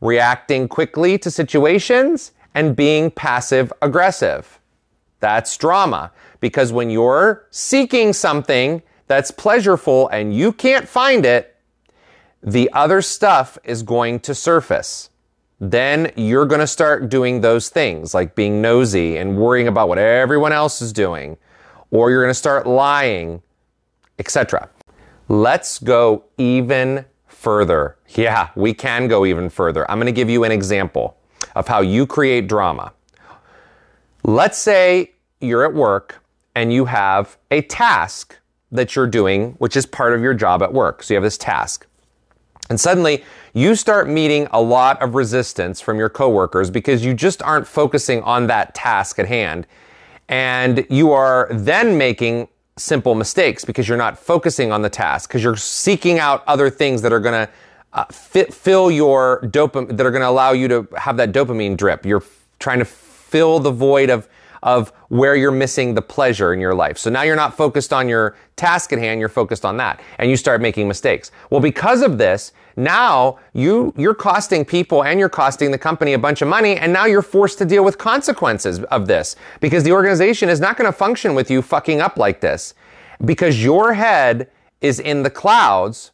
reacting 0.00 0.68
quickly 0.68 1.18
to 1.18 1.30
situations, 1.30 2.32
and 2.54 2.76
being 2.76 3.10
passive 3.10 3.72
aggressive. 3.82 4.60
That's 5.20 5.56
drama. 5.56 6.12
Because 6.40 6.72
when 6.72 6.90
you're 6.90 7.46
seeking 7.50 8.12
something 8.12 8.82
that's 9.06 9.30
pleasureful 9.30 10.08
and 10.12 10.34
you 10.34 10.52
can't 10.52 10.86
find 10.86 11.24
it, 11.24 11.55
the 12.42 12.70
other 12.72 13.02
stuff 13.02 13.58
is 13.64 13.82
going 13.82 14.20
to 14.20 14.34
surface. 14.34 15.10
Then 15.58 16.12
you're 16.16 16.46
going 16.46 16.60
to 16.60 16.66
start 16.66 17.08
doing 17.08 17.40
those 17.40 17.68
things 17.70 18.12
like 18.12 18.34
being 18.34 18.60
nosy 18.60 19.16
and 19.16 19.36
worrying 19.36 19.68
about 19.68 19.88
what 19.88 19.98
everyone 19.98 20.52
else 20.52 20.82
is 20.82 20.92
doing, 20.92 21.38
or 21.90 22.10
you're 22.10 22.22
going 22.22 22.30
to 22.30 22.34
start 22.34 22.66
lying, 22.66 23.42
etc. 24.18 24.68
Let's 25.28 25.78
go 25.78 26.24
even 26.36 27.06
further. 27.26 27.96
Yeah, 28.08 28.50
we 28.54 28.74
can 28.74 29.08
go 29.08 29.24
even 29.24 29.48
further. 29.48 29.90
I'm 29.90 29.98
going 29.98 30.06
to 30.06 30.12
give 30.12 30.28
you 30.28 30.44
an 30.44 30.52
example 30.52 31.16
of 31.54 31.68
how 31.68 31.80
you 31.80 32.06
create 32.06 32.48
drama. 32.48 32.92
Let's 34.24 34.58
say 34.58 35.12
you're 35.40 35.64
at 35.64 35.72
work 35.72 36.22
and 36.54 36.72
you 36.72 36.84
have 36.86 37.38
a 37.50 37.62
task 37.62 38.36
that 38.72 38.94
you're 38.94 39.06
doing, 39.06 39.52
which 39.52 39.76
is 39.76 39.86
part 39.86 40.12
of 40.12 40.20
your 40.20 40.34
job 40.34 40.62
at 40.62 40.72
work. 40.72 41.02
So 41.02 41.14
you 41.14 41.16
have 41.16 41.24
this 41.24 41.38
task. 41.38 41.86
And 42.68 42.80
suddenly 42.80 43.24
you 43.54 43.74
start 43.74 44.08
meeting 44.08 44.48
a 44.50 44.60
lot 44.60 45.00
of 45.00 45.14
resistance 45.14 45.80
from 45.80 45.98
your 45.98 46.08
coworkers 46.08 46.70
because 46.70 47.04
you 47.04 47.14
just 47.14 47.42
aren't 47.42 47.66
focusing 47.66 48.22
on 48.22 48.46
that 48.48 48.74
task 48.74 49.18
at 49.18 49.26
hand. 49.26 49.66
And 50.28 50.86
you 50.90 51.12
are 51.12 51.48
then 51.52 51.96
making 51.96 52.48
simple 52.76 53.14
mistakes 53.14 53.64
because 53.64 53.88
you're 53.88 53.96
not 53.96 54.18
focusing 54.18 54.72
on 54.72 54.82
the 54.82 54.90
task, 54.90 55.30
because 55.30 55.42
you're 55.42 55.56
seeking 55.56 56.18
out 56.18 56.42
other 56.46 56.68
things 56.68 57.02
that 57.02 57.12
are 57.12 57.20
going 57.20 57.46
to 57.46 57.52
uh, 57.92 58.04
fit, 58.06 58.52
fill 58.52 58.90
your 58.90 59.40
dopamine, 59.42 59.96
that 59.96 60.04
are 60.04 60.10
going 60.10 60.22
to 60.22 60.28
allow 60.28 60.52
you 60.52 60.68
to 60.68 60.88
have 60.96 61.16
that 61.16 61.32
dopamine 61.32 61.76
drip. 61.76 62.04
You're 62.04 62.20
f- 62.20 62.46
trying 62.58 62.80
to 62.80 62.84
fill 62.84 63.60
the 63.60 63.70
void 63.70 64.10
of 64.10 64.28
of 64.66 64.92
where 65.08 65.36
you're 65.36 65.52
missing 65.52 65.94
the 65.94 66.02
pleasure 66.02 66.52
in 66.52 66.60
your 66.60 66.74
life. 66.74 66.98
So 66.98 67.08
now 67.08 67.22
you're 67.22 67.36
not 67.36 67.56
focused 67.56 67.92
on 67.92 68.08
your 68.08 68.36
task 68.56 68.92
at 68.92 68.98
hand, 68.98 69.20
you're 69.20 69.28
focused 69.28 69.64
on 69.64 69.76
that 69.76 70.00
and 70.18 70.28
you 70.28 70.36
start 70.36 70.60
making 70.60 70.88
mistakes. 70.88 71.30
Well, 71.50 71.60
because 71.60 72.02
of 72.02 72.18
this, 72.18 72.52
now 72.74 73.38
you, 73.54 73.94
you're 73.96 74.14
costing 74.14 74.64
people 74.64 75.04
and 75.04 75.20
you're 75.20 75.28
costing 75.28 75.70
the 75.70 75.78
company 75.78 76.14
a 76.14 76.18
bunch 76.18 76.42
of 76.42 76.48
money 76.48 76.76
and 76.76 76.92
now 76.92 77.06
you're 77.06 77.22
forced 77.22 77.58
to 77.58 77.64
deal 77.64 77.84
with 77.84 77.96
consequences 77.96 78.82
of 78.84 79.06
this 79.06 79.36
because 79.60 79.84
the 79.84 79.92
organization 79.92 80.48
is 80.48 80.58
not 80.58 80.76
going 80.76 80.90
to 80.90 80.96
function 80.96 81.36
with 81.36 81.48
you 81.48 81.62
fucking 81.62 82.00
up 82.00 82.16
like 82.16 82.40
this 82.40 82.74
because 83.24 83.62
your 83.62 83.94
head 83.94 84.50
is 84.80 84.98
in 84.98 85.22
the 85.22 85.30
clouds 85.30 86.10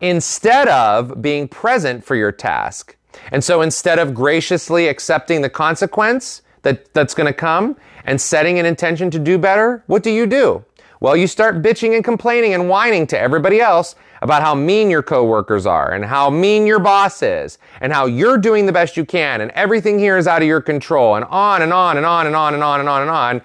instead 0.00 0.68
of 0.68 1.20
being 1.20 1.48
present 1.48 2.04
for 2.04 2.14
your 2.14 2.30
task. 2.30 2.96
And 3.32 3.42
so 3.42 3.60
instead 3.60 3.98
of 3.98 4.14
graciously 4.14 4.86
accepting 4.86 5.42
the 5.42 5.50
consequence, 5.50 6.42
that, 6.62 6.92
that's 6.94 7.14
going 7.14 7.26
to 7.26 7.32
come 7.32 7.76
and 8.04 8.20
setting 8.20 8.58
an 8.58 8.66
intention 8.66 9.10
to 9.10 9.18
do 9.18 9.38
better, 9.38 9.82
what 9.86 10.02
do 10.02 10.10
you 10.10 10.26
do? 10.26 10.64
Well, 11.00 11.16
you 11.16 11.26
start 11.26 11.62
bitching 11.62 11.94
and 11.94 12.04
complaining 12.04 12.54
and 12.54 12.68
whining 12.68 13.06
to 13.08 13.18
everybody 13.18 13.60
else 13.60 13.94
about 14.20 14.42
how 14.42 14.54
mean 14.54 14.90
your 14.90 15.02
coworkers 15.02 15.64
are 15.64 15.92
and 15.92 16.04
how 16.04 16.28
mean 16.28 16.66
your 16.66 16.80
boss 16.80 17.22
is 17.22 17.58
and 17.80 17.92
how 17.92 18.06
you're 18.06 18.38
doing 18.38 18.66
the 18.66 18.72
best 18.72 18.96
you 18.96 19.04
can 19.04 19.40
and 19.40 19.52
everything 19.52 19.98
here 19.98 20.16
is 20.16 20.26
out 20.26 20.42
of 20.42 20.48
your 20.48 20.60
control 20.60 21.14
and 21.14 21.24
on 21.26 21.62
and 21.62 21.72
on 21.72 21.96
and 21.96 22.04
on 22.04 22.26
and 22.26 22.34
on 22.34 22.54
and 22.54 22.62
on 22.64 22.80
and 22.80 22.88
on 22.88 23.02
and 23.02 23.10
on. 23.10 23.42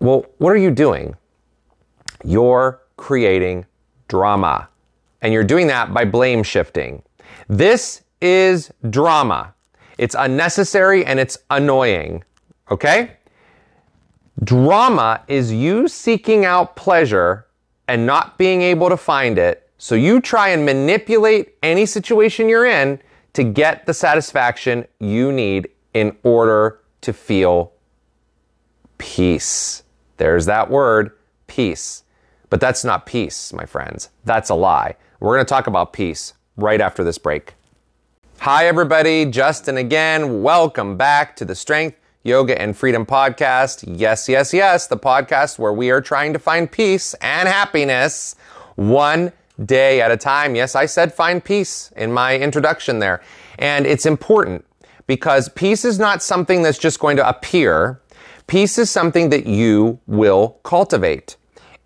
Well, 0.00 0.26
what 0.36 0.50
are 0.50 0.58
you 0.58 0.70
doing? 0.70 1.16
You're 2.24 2.82
creating 2.96 3.64
drama. 4.08 4.68
And 5.22 5.32
you're 5.32 5.44
doing 5.44 5.66
that 5.68 5.92
by 5.92 6.04
blame 6.04 6.42
shifting. 6.42 7.02
This 7.48 8.02
is 8.20 8.70
drama. 8.90 9.54
It's 9.98 10.14
unnecessary 10.18 11.04
and 11.04 11.20
it's 11.20 11.38
annoying. 11.50 12.24
Okay? 12.70 13.12
Drama 14.42 15.22
is 15.26 15.52
you 15.52 15.88
seeking 15.88 16.44
out 16.44 16.76
pleasure 16.76 17.46
and 17.88 18.06
not 18.06 18.38
being 18.38 18.62
able 18.62 18.88
to 18.88 18.96
find 18.96 19.38
it. 19.38 19.68
So 19.78 19.94
you 19.94 20.20
try 20.20 20.48
and 20.48 20.64
manipulate 20.64 21.54
any 21.62 21.86
situation 21.86 22.48
you're 22.48 22.66
in 22.66 23.00
to 23.32 23.44
get 23.44 23.86
the 23.86 23.94
satisfaction 23.94 24.86
you 25.00 25.32
need 25.32 25.68
in 25.94 26.16
order 26.22 26.80
to 27.00 27.12
feel 27.12 27.72
peace. 28.98 29.82
There's 30.16 30.46
that 30.46 30.70
word, 30.70 31.12
peace. 31.46 32.04
But 32.50 32.60
that's 32.60 32.84
not 32.84 33.06
peace, 33.06 33.52
my 33.52 33.66
friends. 33.66 34.08
That's 34.24 34.50
a 34.50 34.54
lie. 34.54 34.96
We're 35.20 35.34
going 35.34 35.46
to 35.46 35.48
talk 35.48 35.66
about 35.66 35.92
peace 35.92 36.34
right 36.56 36.80
after 36.80 37.04
this 37.04 37.18
break. 37.18 37.54
Hi, 38.40 38.68
everybody. 38.68 39.24
Justin 39.26 39.78
again. 39.78 40.42
Welcome 40.42 40.96
back 40.96 41.34
to 41.36 41.44
the 41.44 41.56
Strength, 41.56 41.98
Yoga, 42.22 42.58
and 42.58 42.76
Freedom 42.76 43.04
podcast. 43.04 43.82
Yes, 43.84 44.28
yes, 44.28 44.54
yes. 44.54 44.86
The 44.86 44.96
podcast 44.96 45.58
where 45.58 45.72
we 45.72 45.90
are 45.90 46.00
trying 46.00 46.32
to 46.34 46.38
find 46.38 46.70
peace 46.70 47.14
and 47.14 47.48
happiness 47.48 48.36
one 48.76 49.32
day 49.64 50.00
at 50.00 50.12
a 50.12 50.16
time. 50.16 50.54
Yes, 50.54 50.76
I 50.76 50.86
said 50.86 51.12
find 51.12 51.44
peace 51.44 51.92
in 51.96 52.12
my 52.12 52.38
introduction 52.38 53.00
there. 53.00 53.22
And 53.58 53.88
it's 53.88 54.06
important 54.06 54.64
because 55.08 55.48
peace 55.48 55.84
is 55.84 55.98
not 55.98 56.22
something 56.22 56.62
that's 56.62 56.78
just 56.78 57.00
going 57.00 57.16
to 57.16 57.28
appear. 57.28 58.00
Peace 58.46 58.78
is 58.78 58.88
something 58.88 59.30
that 59.30 59.48
you 59.48 59.98
will 60.06 60.60
cultivate. 60.62 61.36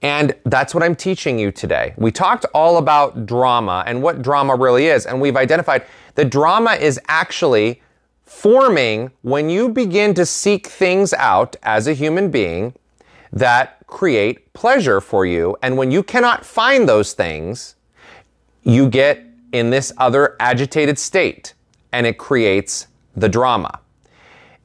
And 0.02 0.35
that's 0.44 0.75
what 0.75 0.82
I'm 0.82 0.97
teaching 0.97 1.38
you 1.38 1.52
today. 1.52 1.94
We 1.97 2.11
talked 2.11 2.44
all 2.52 2.76
about 2.76 3.25
drama 3.25 3.85
and 3.87 4.02
what 4.02 4.21
drama 4.21 4.56
really 4.56 4.87
is, 4.87 5.06
and 5.06 5.21
we've 5.21 5.37
identified 5.37 5.87
that 6.16 6.28
drama 6.28 6.73
is 6.73 7.00
actually 7.09 7.80
forming 8.25 9.12
when 9.23 9.49
you 9.49 9.68
begin 9.68 10.14
to 10.14 10.26
seek 10.26 10.66
things 10.66 11.12
out 11.14 11.54
as 11.62 11.87
a 11.87 11.92
human 11.92 12.30
being 12.30 12.75
that 13.32 13.87
create 13.87 14.52
pleasure 14.54 15.00
for 15.00 15.25
you. 15.25 15.56
And 15.62 15.76
when 15.76 15.90
you 15.90 16.02
cannot 16.02 16.44
find 16.44 16.88
those 16.88 17.12
things, 17.12 17.76
you 18.64 18.88
get 18.88 19.25
in 19.52 19.71
this 19.71 19.92
other 19.99 20.37
agitated 20.40 20.99
state 20.99 21.54
and 21.92 22.06
it 22.06 22.18
creates 22.18 22.88
the 23.14 23.28
drama. 23.28 23.80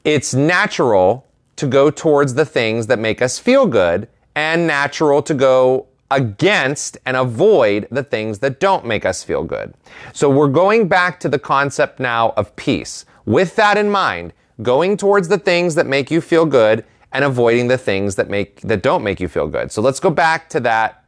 It's 0.03 0.33
natural 0.33 1.27
to 1.57 1.67
go 1.67 1.91
towards 1.91 2.35
the 2.35 2.45
things 2.45 2.87
that 2.87 2.99
make 2.99 3.21
us 3.21 3.37
feel 3.37 3.65
good 3.65 4.07
and 4.37 4.67
natural 4.67 5.23
to 5.23 5.33
go 5.33 5.87
against 6.11 6.95
and 7.07 7.17
avoid 7.17 7.87
the 7.89 8.03
things 8.03 8.37
that 8.37 8.59
don't 8.59 8.85
make 8.85 9.03
us 9.03 9.23
feel 9.23 9.43
good. 9.43 9.73
So 10.13 10.29
we're 10.29 10.47
going 10.47 10.87
back 10.87 11.19
to 11.21 11.27
the 11.27 11.39
concept 11.39 11.99
now 11.99 12.33
of 12.37 12.55
peace. 12.55 13.03
With 13.25 13.55
that 13.55 13.79
in 13.79 13.89
mind, 13.89 14.33
going 14.61 14.95
towards 14.95 15.27
the 15.27 15.39
things 15.39 15.73
that 15.73 15.87
make 15.87 16.11
you 16.11 16.21
feel 16.21 16.45
good 16.45 16.85
and 17.11 17.25
avoiding 17.25 17.67
the 17.67 17.79
things 17.79 18.13
that 18.15 18.29
make 18.29 18.61
that 18.61 18.83
don't 18.83 19.03
make 19.03 19.19
you 19.19 19.27
feel 19.27 19.47
good. 19.47 19.71
So 19.71 19.81
let's 19.81 19.99
go 19.99 20.11
back 20.11 20.49
to 20.49 20.59
that 20.59 21.03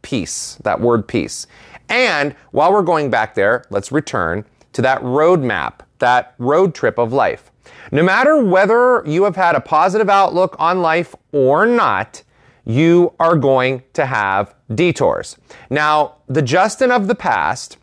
peace, 0.00 0.56
that 0.64 0.80
word 0.80 1.06
peace. 1.06 1.46
And 1.90 2.34
while 2.52 2.72
we're 2.72 2.80
going 2.80 3.10
back 3.10 3.34
there, 3.34 3.66
let's 3.68 3.92
return 3.92 4.46
to 4.72 4.80
that 4.80 5.02
roadmap, 5.02 5.80
that 5.98 6.34
road 6.38 6.74
trip 6.74 6.96
of 6.98 7.12
life. 7.12 7.52
No 7.92 8.02
matter 8.02 8.42
whether 8.42 9.02
you 9.04 9.24
have 9.24 9.36
had 9.36 9.56
a 9.56 9.60
positive 9.60 10.08
outlook 10.08 10.56
on 10.58 10.80
life 10.80 11.14
or 11.32 11.66
not, 11.66 12.22
you 12.66 13.14
are 13.18 13.36
going 13.36 13.82
to 13.94 14.04
have 14.04 14.54
detours. 14.74 15.38
Now, 15.70 16.16
the 16.26 16.42
Justin 16.42 16.90
of 16.90 17.06
the 17.06 17.14
past 17.14 17.78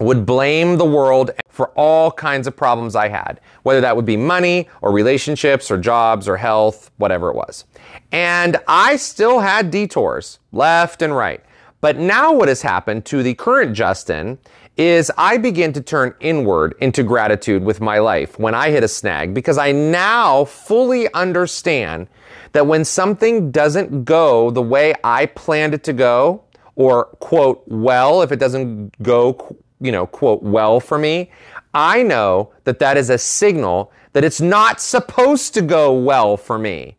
would 0.00 0.26
blame 0.26 0.76
the 0.76 0.84
world 0.84 1.30
for 1.48 1.68
all 1.68 2.10
kinds 2.10 2.46
of 2.46 2.56
problems 2.56 2.96
I 2.96 3.08
had, 3.08 3.40
whether 3.62 3.80
that 3.80 3.96
would 3.96 4.04
be 4.04 4.16
money 4.16 4.68
or 4.82 4.92
relationships 4.92 5.70
or 5.70 5.78
jobs 5.78 6.28
or 6.28 6.36
health, 6.36 6.90
whatever 6.96 7.30
it 7.30 7.34
was. 7.34 7.64
And 8.12 8.58
I 8.68 8.96
still 8.96 9.40
had 9.40 9.70
detours 9.70 10.38
left 10.52 11.02
and 11.02 11.16
right. 11.16 11.42
But 11.80 11.98
now 11.98 12.32
what 12.32 12.48
has 12.48 12.62
happened 12.62 13.04
to 13.06 13.22
the 13.22 13.34
current 13.34 13.74
Justin 13.74 14.38
is 14.76 15.10
I 15.16 15.38
begin 15.38 15.72
to 15.74 15.80
turn 15.80 16.14
inward 16.20 16.74
into 16.80 17.02
gratitude 17.02 17.64
with 17.64 17.80
my 17.80 17.98
life 17.98 18.38
when 18.38 18.54
I 18.54 18.70
hit 18.70 18.84
a 18.84 18.88
snag 18.88 19.32
because 19.34 19.58
I 19.58 19.72
now 19.72 20.44
fully 20.44 21.12
understand 21.14 22.08
that 22.52 22.66
when 22.66 22.84
something 22.84 23.50
doesn't 23.50 24.04
go 24.04 24.50
the 24.50 24.62
way 24.62 24.94
I 25.04 25.26
planned 25.26 25.74
it 25.74 25.84
to 25.84 25.92
go, 25.92 26.42
or 26.76 27.06
quote, 27.20 27.62
well, 27.66 28.22
if 28.22 28.32
it 28.32 28.38
doesn't 28.38 29.02
go, 29.02 29.56
you 29.80 29.90
know, 29.90 30.06
quote, 30.06 30.42
well 30.42 30.78
for 30.78 30.98
me, 30.98 31.30
I 31.74 32.02
know 32.02 32.52
that 32.64 32.78
that 32.78 32.96
is 32.96 33.10
a 33.10 33.18
signal 33.18 33.92
that 34.12 34.24
it's 34.24 34.40
not 34.40 34.80
supposed 34.80 35.54
to 35.54 35.62
go 35.62 35.94
well 35.94 36.36
for 36.36 36.58
me. 36.58 36.96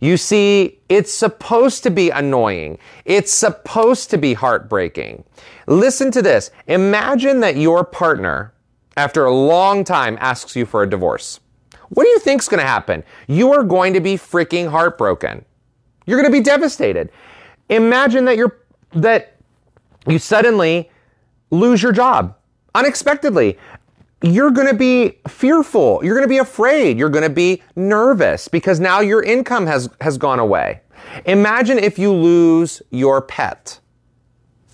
You 0.00 0.16
see, 0.16 0.80
it's 0.88 1.12
supposed 1.12 1.82
to 1.82 1.90
be 1.90 2.10
annoying. 2.10 2.78
It's 3.04 3.32
supposed 3.32 4.10
to 4.10 4.18
be 4.18 4.34
heartbreaking. 4.34 5.24
Listen 5.66 6.10
to 6.12 6.22
this. 6.22 6.50
Imagine 6.66 7.40
that 7.40 7.56
your 7.56 7.84
partner, 7.84 8.52
after 8.96 9.24
a 9.24 9.34
long 9.34 9.84
time, 9.84 10.16
asks 10.20 10.54
you 10.54 10.66
for 10.66 10.82
a 10.82 10.90
divorce. 10.90 11.40
What 11.88 12.04
do 12.04 12.10
you 12.10 12.18
think's 12.18 12.48
going 12.48 12.60
to 12.60 12.66
happen? 12.66 13.02
You 13.26 13.52
are 13.52 13.64
going 13.64 13.92
to 13.94 14.00
be 14.00 14.14
freaking 14.14 14.70
heartbroken. 14.70 15.44
You're 16.06 16.20
going 16.20 16.30
to 16.30 16.38
be 16.38 16.44
devastated. 16.44 17.10
Imagine 17.68 18.24
that 18.26 18.36
you're 18.36 18.60
that 18.92 19.36
you 20.06 20.18
suddenly 20.18 20.90
lose 21.50 21.82
your 21.82 21.92
job 21.92 22.36
unexpectedly. 22.74 23.58
You're 24.22 24.50
going 24.50 24.66
to 24.66 24.74
be 24.74 25.18
fearful. 25.28 26.00
You're 26.02 26.14
going 26.14 26.26
to 26.26 26.28
be 26.28 26.38
afraid. 26.38 26.98
You're 26.98 27.08
going 27.08 27.22
to 27.22 27.30
be 27.30 27.62
nervous 27.76 28.48
because 28.48 28.80
now 28.80 29.00
your 29.00 29.22
income 29.22 29.66
has 29.66 29.88
has 30.00 30.18
gone 30.18 30.40
away. 30.40 30.80
Imagine 31.26 31.78
if 31.78 31.98
you 31.98 32.12
lose 32.12 32.82
your 32.90 33.22
pet. 33.22 33.78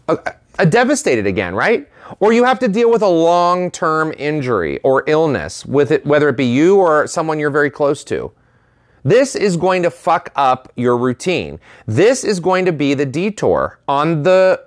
A, 0.09 0.19
a 0.59 0.67
devastated 0.67 1.27
again, 1.27 1.55
right? 1.55 1.89
Or 2.21 2.33
you 2.33 2.45
have 2.45 2.59
to 2.61 2.69
deal 2.69 2.91
with 2.91 3.03
a 3.03 3.09
long-term 3.09 4.15
injury 4.19 4.79
or 4.81 5.05
illness 5.07 5.65
with 5.65 5.91
it 5.91 6.05
whether 6.07 6.29
it 6.29 6.37
be 6.37 6.47
you 6.47 6.77
or 6.77 7.07
someone 7.07 7.39
you're 7.39 7.51
very 7.51 7.71
close 7.71 8.05
to. 8.05 8.33
This 9.03 9.37
is 9.37 9.59
going 9.59 9.83
to 9.83 9.91
fuck 9.91 10.33
up 10.35 10.73
your 10.77 10.97
routine. 10.97 11.61
This 11.87 12.25
is 12.25 12.41
going 12.41 12.65
to 12.65 12.73
be 12.73 12.95
the 12.95 13.05
detour 13.05 13.79
on 13.87 14.23
the 14.23 14.65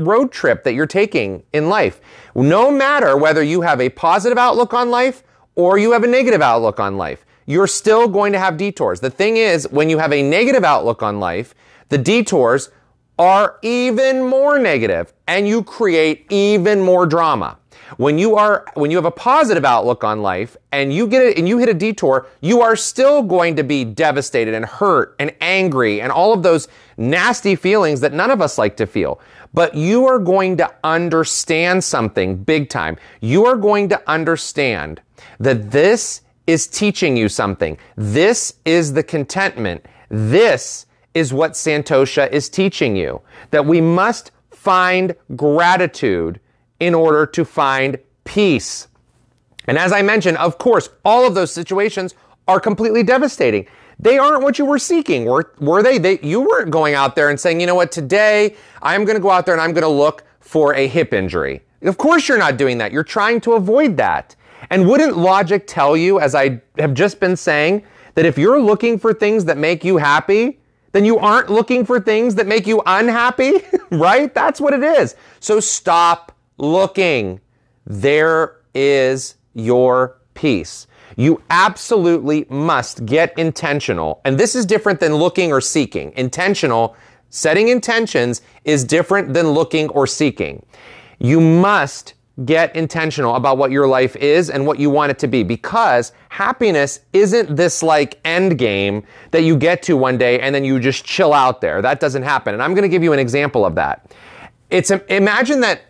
road 0.00 0.32
trip 0.32 0.64
that 0.64 0.74
you're 0.74 0.86
taking 0.86 1.42
in 1.52 1.68
life. 1.68 2.00
No 2.34 2.70
matter 2.70 3.16
whether 3.16 3.42
you 3.42 3.62
have 3.62 3.80
a 3.80 3.88
positive 3.88 4.38
outlook 4.38 4.74
on 4.74 4.90
life 4.90 5.22
or 5.54 5.78
you 5.78 5.92
have 5.92 6.04
a 6.04 6.06
negative 6.06 6.42
outlook 6.42 6.80
on 6.80 6.96
life, 6.96 7.24
you're 7.46 7.66
still 7.66 8.08
going 8.08 8.32
to 8.32 8.38
have 8.38 8.56
detours. 8.56 9.00
The 9.00 9.10
thing 9.10 9.36
is, 9.36 9.68
when 9.68 9.90
you 9.90 9.98
have 9.98 10.12
a 10.12 10.22
negative 10.22 10.64
outlook 10.64 11.02
on 11.02 11.18
life, 11.18 11.54
the 11.88 11.98
detours 11.98 12.70
are 13.20 13.58
even 13.60 14.26
more 14.26 14.58
negative 14.58 15.12
and 15.28 15.46
you 15.46 15.62
create 15.62 16.24
even 16.30 16.80
more 16.80 17.04
drama. 17.04 17.58
When 17.98 18.18
you 18.18 18.36
are, 18.36 18.64
when 18.74 18.90
you 18.90 18.96
have 18.96 19.04
a 19.04 19.10
positive 19.10 19.62
outlook 19.64 20.04
on 20.04 20.22
life 20.22 20.56
and 20.72 20.90
you 20.90 21.06
get 21.06 21.22
it 21.22 21.36
and 21.36 21.46
you 21.46 21.58
hit 21.58 21.68
a 21.68 21.74
detour, 21.74 22.28
you 22.40 22.62
are 22.62 22.74
still 22.76 23.22
going 23.22 23.56
to 23.56 23.62
be 23.62 23.84
devastated 23.84 24.54
and 24.54 24.64
hurt 24.64 25.16
and 25.18 25.34
angry 25.42 26.00
and 26.00 26.10
all 26.10 26.32
of 26.32 26.42
those 26.42 26.68
nasty 26.96 27.56
feelings 27.56 28.00
that 28.00 28.14
none 28.14 28.30
of 28.30 28.40
us 28.40 28.56
like 28.56 28.74
to 28.78 28.86
feel. 28.86 29.20
But 29.52 29.74
you 29.74 30.06
are 30.06 30.18
going 30.18 30.56
to 30.56 30.72
understand 30.82 31.84
something 31.84 32.42
big 32.42 32.70
time. 32.70 32.96
You 33.20 33.44
are 33.44 33.56
going 33.56 33.90
to 33.90 34.10
understand 34.10 35.02
that 35.40 35.70
this 35.70 36.22
is 36.46 36.66
teaching 36.66 37.18
you 37.18 37.28
something. 37.28 37.76
This 37.96 38.54
is 38.64 38.94
the 38.94 39.02
contentment. 39.02 39.84
This 40.08 40.86
is 41.14 41.32
what 41.32 41.52
Santosha 41.52 42.30
is 42.30 42.48
teaching 42.48 42.96
you. 42.96 43.20
That 43.50 43.66
we 43.66 43.80
must 43.80 44.30
find 44.50 45.14
gratitude 45.36 46.40
in 46.78 46.94
order 46.94 47.26
to 47.26 47.44
find 47.44 47.98
peace. 48.24 48.88
And 49.66 49.78
as 49.78 49.92
I 49.92 50.02
mentioned, 50.02 50.36
of 50.38 50.58
course, 50.58 50.88
all 51.04 51.26
of 51.26 51.34
those 51.34 51.52
situations 51.52 52.14
are 52.48 52.60
completely 52.60 53.02
devastating. 53.02 53.66
They 53.98 54.18
aren't 54.18 54.42
what 54.42 54.58
you 54.58 54.64
were 54.64 54.78
seeking, 54.78 55.26
were, 55.26 55.52
were 55.60 55.82
they? 55.82 55.98
they? 55.98 56.18
You 56.20 56.40
weren't 56.40 56.70
going 56.70 56.94
out 56.94 57.16
there 57.16 57.28
and 57.28 57.38
saying, 57.38 57.60
you 57.60 57.66
know 57.66 57.74
what, 57.74 57.92
today 57.92 58.56
I'm 58.80 59.04
going 59.04 59.16
to 59.16 59.20
go 59.20 59.30
out 59.30 59.44
there 59.44 59.54
and 59.54 59.60
I'm 59.60 59.72
going 59.72 59.82
to 59.82 59.88
look 59.88 60.24
for 60.40 60.74
a 60.74 60.86
hip 60.86 61.12
injury. 61.12 61.60
Of 61.82 61.98
course 61.98 62.26
you're 62.28 62.38
not 62.38 62.56
doing 62.56 62.78
that. 62.78 62.92
You're 62.92 63.04
trying 63.04 63.40
to 63.42 63.52
avoid 63.52 63.96
that. 63.98 64.34
And 64.70 64.88
wouldn't 64.88 65.16
logic 65.16 65.66
tell 65.66 65.96
you, 65.96 66.20
as 66.20 66.34
I 66.34 66.60
have 66.78 66.94
just 66.94 67.20
been 67.20 67.36
saying, 67.36 67.84
that 68.14 68.24
if 68.24 68.38
you're 68.38 68.60
looking 68.60 68.98
for 68.98 69.12
things 69.12 69.44
that 69.46 69.58
make 69.58 69.84
you 69.84 69.96
happy, 69.96 70.59
then 70.92 71.04
you 71.04 71.18
aren't 71.18 71.50
looking 71.50 71.84
for 71.84 72.00
things 72.00 72.34
that 72.34 72.46
make 72.46 72.66
you 72.66 72.82
unhappy, 72.86 73.60
right? 73.90 74.34
That's 74.34 74.60
what 74.60 74.74
it 74.74 74.82
is. 74.82 75.14
So 75.38 75.60
stop 75.60 76.32
looking. 76.58 77.40
There 77.86 78.56
is 78.74 79.36
your 79.54 80.18
peace. 80.34 80.86
You 81.16 81.42
absolutely 81.50 82.46
must 82.48 83.04
get 83.04 83.36
intentional. 83.38 84.20
And 84.24 84.38
this 84.38 84.54
is 84.54 84.64
different 84.64 85.00
than 85.00 85.14
looking 85.14 85.52
or 85.52 85.60
seeking. 85.60 86.12
Intentional, 86.16 86.96
setting 87.30 87.68
intentions 87.68 88.42
is 88.64 88.84
different 88.84 89.34
than 89.34 89.50
looking 89.50 89.88
or 89.90 90.06
seeking. 90.06 90.64
You 91.18 91.40
must 91.40 92.14
get 92.44 92.74
intentional 92.74 93.34
about 93.34 93.58
what 93.58 93.70
your 93.70 93.86
life 93.86 94.16
is 94.16 94.50
and 94.50 94.66
what 94.66 94.78
you 94.78 94.88
want 94.90 95.10
it 95.10 95.18
to 95.18 95.28
be 95.28 95.42
because 95.42 96.12
happiness 96.28 97.00
isn't 97.12 97.54
this 97.54 97.82
like 97.82 98.18
end 98.24 98.58
game 98.58 99.02
that 99.30 99.42
you 99.42 99.56
get 99.56 99.82
to 99.82 99.96
one 99.96 100.16
day 100.16 100.40
and 100.40 100.54
then 100.54 100.64
you 100.64 100.78
just 100.80 101.04
chill 101.04 101.32
out 101.32 101.60
there. 101.60 101.82
That 101.82 102.00
doesn't 102.00 102.22
happen. 102.22 102.54
And 102.54 102.62
I'm 102.62 102.72
going 102.74 102.82
to 102.82 102.88
give 102.88 103.02
you 103.02 103.12
an 103.12 103.18
example 103.18 103.66
of 103.66 103.74
that. 103.74 104.14
It's 104.70 104.90
imagine 104.90 105.60
that 105.60 105.82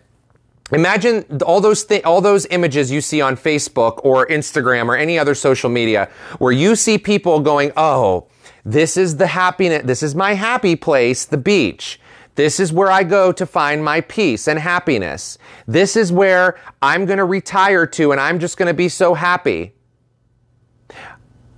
Imagine 0.71 1.25
all 1.45 1.59
those 1.59 1.83
th- 1.83 2.03
all 2.05 2.21
those 2.21 2.45
images 2.45 2.91
you 2.91 3.01
see 3.01 3.19
on 3.19 3.35
Facebook 3.35 3.99
or 4.05 4.25
Instagram 4.27 4.87
or 4.87 4.95
any 4.95 5.19
other 5.19 5.35
social 5.35 5.69
media 5.69 6.09
where 6.39 6.53
you 6.53 6.77
see 6.77 6.97
people 6.97 7.41
going, 7.41 7.73
"Oh, 7.75 8.27
this 8.63 8.95
is 8.95 9.17
the 9.17 9.27
happiness. 9.27 9.83
This 9.85 10.01
is 10.01 10.15
my 10.15 10.33
happy 10.33 10.75
place, 10.75 11.25
the 11.25 11.37
beach. 11.37 11.99
This 12.35 12.59
is 12.59 12.71
where 12.71 12.89
I 12.89 13.03
go 13.03 13.31
to 13.31 13.45
find 13.45 13.83
my 13.83 14.01
peace 14.01 14.47
and 14.47 14.57
happiness. 14.57 15.37
This 15.67 15.95
is 15.95 16.11
where 16.11 16.57
I'm 16.81 17.05
going 17.05 17.17
to 17.17 17.25
retire 17.25 17.85
to 17.87 18.11
and 18.11 18.21
I'm 18.21 18.39
just 18.39 18.57
going 18.57 18.67
to 18.67 18.73
be 18.73 18.89
so 18.89 19.13
happy." 19.13 19.73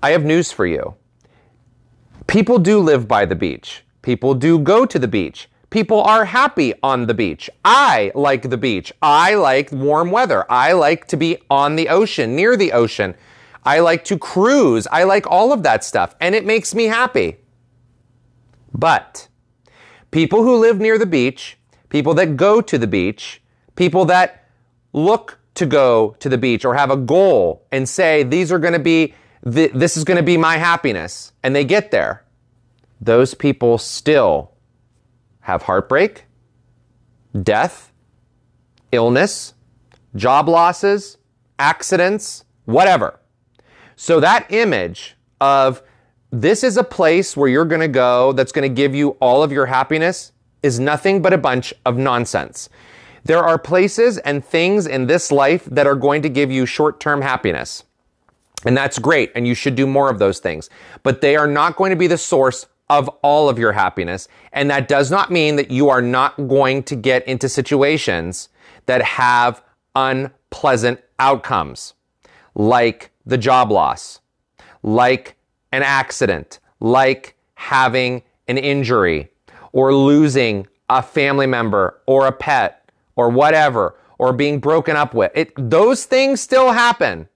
I 0.02 0.12
have 0.12 0.26
news 0.26 0.52
for 0.52 0.66
you. 0.66 0.96
People 2.28 2.60
do 2.60 2.80
live 2.80 3.08
by 3.08 3.26
the 3.26 3.36
beach. 3.36 3.84
People 4.02 4.34
do 4.34 4.60
go 4.60 4.86
to 4.86 5.00
the 5.00 5.08
beach. 5.08 5.50
People 5.70 6.02
are 6.04 6.26
happy 6.26 6.74
on 6.84 7.08
the 7.08 7.14
beach. 7.14 7.50
I 7.66 8.12
like 8.14 8.50
the 8.50 8.58
beach. 8.58 8.94
I 9.02 9.36
like 9.36 9.72
warm 9.72 10.12
weather. 10.12 10.46
I 10.52 10.74
like 10.74 11.08
to 11.08 11.18
be 11.18 11.38
on 11.50 11.76
the 11.76 11.90
ocean, 11.90 12.36
near 12.36 12.56
the 12.58 12.74
ocean. 12.74 13.16
I 13.64 13.80
like 13.80 14.04
to 14.06 14.18
cruise. 14.18 14.88
I 14.92 15.04
like 15.04 15.26
all 15.26 15.54
of 15.54 15.64
that 15.64 15.84
stuff, 15.84 16.16
and 16.20 16.36
it 16.36 16.46
makes 16.46 16.76
me 16.76 16.86
happy. 16.86 17.38
But 18.74 19.30
people 20.14 20.44
who 20.44 20.58
live 20.58 20.80
near 20.80 20.98
the 20.98 21.08
beach, 21.08 21.58
people 21.90 22.14
that 22.14 22.38
go 22.38 22.62
to 22.62 22.78
the 22.78 22.88
beach, 22.88 23.42
people 23.76 24.06
that 24.06 24.48
look 24.94 25.40
to 25.56 25.66
go 25.66 26.16
to 26.20 26.30
the 26.30 26.38
beach 26.38 26.64
or 26.64 26.76
have 26.76 26.92
a 26.92 26.96
goal 26.96 27.66
and 27.72 27.90
say, 27.90 28.22
these 28.22 28.52
are 28.52 28.60
going 28.60 28.74
to 28.74 28.80
be, 28.80 29.16
this 29.42 29.98
is 29.98 30.04
going 30.04 30.18
to 30.18 30.24
be 30.24 30.38
my 30.38 30.58
happiness, 30.58 31.34
and 31.42 31.56
they 31.56 31.66
get 31.66 31.90
there, 31.90 32.24
those 33.02 33.34
people 33.34 33.78
still 33.78 34.52
have 35.42 35.64
heartbreak, 35.64 36.26
death, 37.42 37.92
illness, 38.92 39.56
job 40.16 40.48
losses, 40.48 41.18
accidents, 41.58 42.46
whatever. 42.66 43.20
So 43.96 44.20
that 44.20 44.52
image 44.52 45.16
of 45.42 45.82
this 46.34 46.64
is 46.64 46.78
a 46.78 46.84
place 46.84 47.38
where 47.38 47.48
you're 47.48 47.64
going 47.64 47.80
to 47.80 47.88
go 47.88 48.32
that's 48.32 48.52
going 48.52 48.68
to 48.68 48.76
give 48.76 48.96
you 48.96 49.10
all 49.22 49.44
of 49.44 49.52
your 49.52 49.68
happiness 49.68 50.32
is 50.64 50.80
nothing 50.80 51.22
but 51.22 51.32
a 51.32 51.38
bunch 51.38 51.76
of 51.86 51.96
nonsense. 51.96 52.70
There 53.24 53.44
are 53.44 53.60
places 53.60 54.18
and 54.18 54.44
things 54.44 54.88
in 54.88 55.06
this 55.06 55.32
life 55.32 55.64
that 55.66 55.86
are 55.86 55.96
going 55.96 56.24
to 56.24 56.30
give 56.30 56.52
you 56.52 56.66
short-term 56.66 57.22
happiness. 57.22 57.84
And 58.66 58.76
that's 58.76 58.98
great. 58.98 59.32
And 59.36 59.48
you 59.48 59.54
should 59.54 59.76
do 59.76 59.86
more 59.86 60.10
of 60.10 60.18
those 60.18 60.40
things. 60.40 60.72
But 61.04 61.22
they 61.22 61.36
are 61.36 61.46
not 61.46 61.76
going 61.76 61.92
to 61.92 61.96
be 61.96 62.08
the 62.08 62.18
source 62.18 62.66
of 62.90 63.08
all 63.22 63.48
of 63.48 63.60
your 63.60 63.74
happiness. 63.74 64.28
And 64.52 64.72
that 64.72 64.88
does 64.88 65.12
not 65.12 65.32
mean 65.32 65.56
that 65.58 65.70
you 65.70 65.90
are 65.90 66.02
not 66.02 66.36
going 66.48 66.82
to 66.84 66.96
get 66.96 67.28
into 67.28 67.48
situations 67.48 68.50
that 68.88 69.04
have 69.04 69.64
unpleasant 69.96 71.00
outcomes, 71.20 71.94
like 72.56 73.12
the 73.24 73.38
job 73.38 73.72
loss, 73.72 74.20
like 74.82 75.36
an 75.74 75.82
accident, 75.82 76.60
like 76.80 77.36
having 77.56 78.22
an 78.48 78.58
injury, 78.58 79.30
or 79.72 79.94
losing 79.94 80.68
a 80.88 81.02
family 81.02 81.48
member 81.48 82.00
or 82.06 82.28
a 82.28 82.32
pet 82.32 82.88
or 83.16 83.30
whatever, 83.30 83.96
or 84.20 84.32
being 84.32 84.60
broken 84.60 84.96
up 84.96 85.16
with. 85.16 85.32
It, 85.34 85.52
those 85.58 86.06
things 86.06 86.40
still 86.40 86.72
happen. 86.72 87.28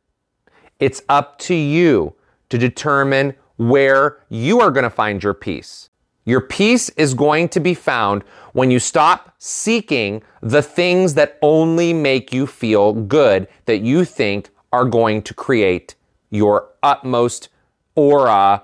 It's 0.80 1.02
up 1.10 1.40
to 1.40 1.56
you 1.56 2.14
to 2.50 2.60
determine 2.60 3.34
where 3.58 4.20
you 4.30 4.62
are 4.62 4.70
going 4.70 4.84
to 4.84 4.90
find 4.92 5.24
your 5.24 5.34
peace. 5.34 5.90
Your 6.24 6.42
peace 6.42 6.90
is 6.90 7.16
going 7.16 7.50
to 7.50 7.60
be 7.60 7.74
found 7.74 8.24
when 8.54 8.70
you 8.70 8.78
stop 8.78 9.34
seeking 9.40 10.22
the 10.42 10.62
things 10.62 11.16
that 11.16 11.40
only 11.42 11.92
make 11.92 12.32
you 12.32 12.46
feel 12.46 12.94
good 12.94 13.48
that 13.66 13.80
you 13.80 14.06
think 14.06 14.50
are 14.72 14.86
going 14.86 15.24
to 15.24 15.34
create 15.34 15.96
your 16.30 16.70
utmost 16.84 17.50
aura 17.98 18.64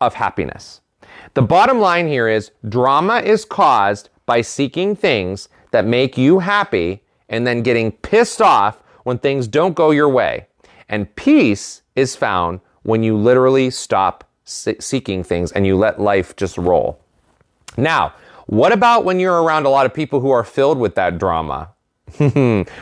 of 0.00 0.14
happiness. 0.14 0.80
The 1.34 1.42
bottom 1.42 1.78
line 1.80 2.08
here 2.08 2.28
is 2.28 2.52
drama 2.68 3.18
is 3.18 3.44
caused 3.44 4.08
by 4.24 4.40
seeking 4.40 4.96
things 4.96 5.48
that 5.72 5.84
make 5.84 6.16
you 6.16 6.38
happy 6.38 7.02
and 7.28 7.46
then 7.46 7.62
getting 7.62 7.92
pissed 7.92 8.40
off 8.40 8.82
when 9.02 9.18
things 9.18 9.48
don't 9.48 9.74
go 9.74 9.90
your 9.90 10.08
way. 10.08 10.46
And 10.88 11.14
peace 11.16 11.82
is 11.96 12.16
found 12.16 12.60
when 12.82 13.02
you 13.02 13.16
literally 13.16 13.70
stop 13.70 14.24
seeking 14.44 15.24
things 15.24 15.52
and 15.52 15.66
you 15.66 15.76
let 15.76 16.00
life 16.00 16.36
just 16.36 16.56
roll. 16.56 17.00
Now, 17.76 18.12
what 18.46 18.72
about 18.72 19.04
when 19.04 19.18
you're 19.18 19.42
around 19.42 19.66
a 19.66 19.70
lot 19.70 19.86
of 19.86 19.94
people 19.94 20.20
who 20.20 20.30
are 20.30 20.44
filled 20.44 20.78
with 20.78 20.94
that 20.94 21.18
drama? 21.18 21.70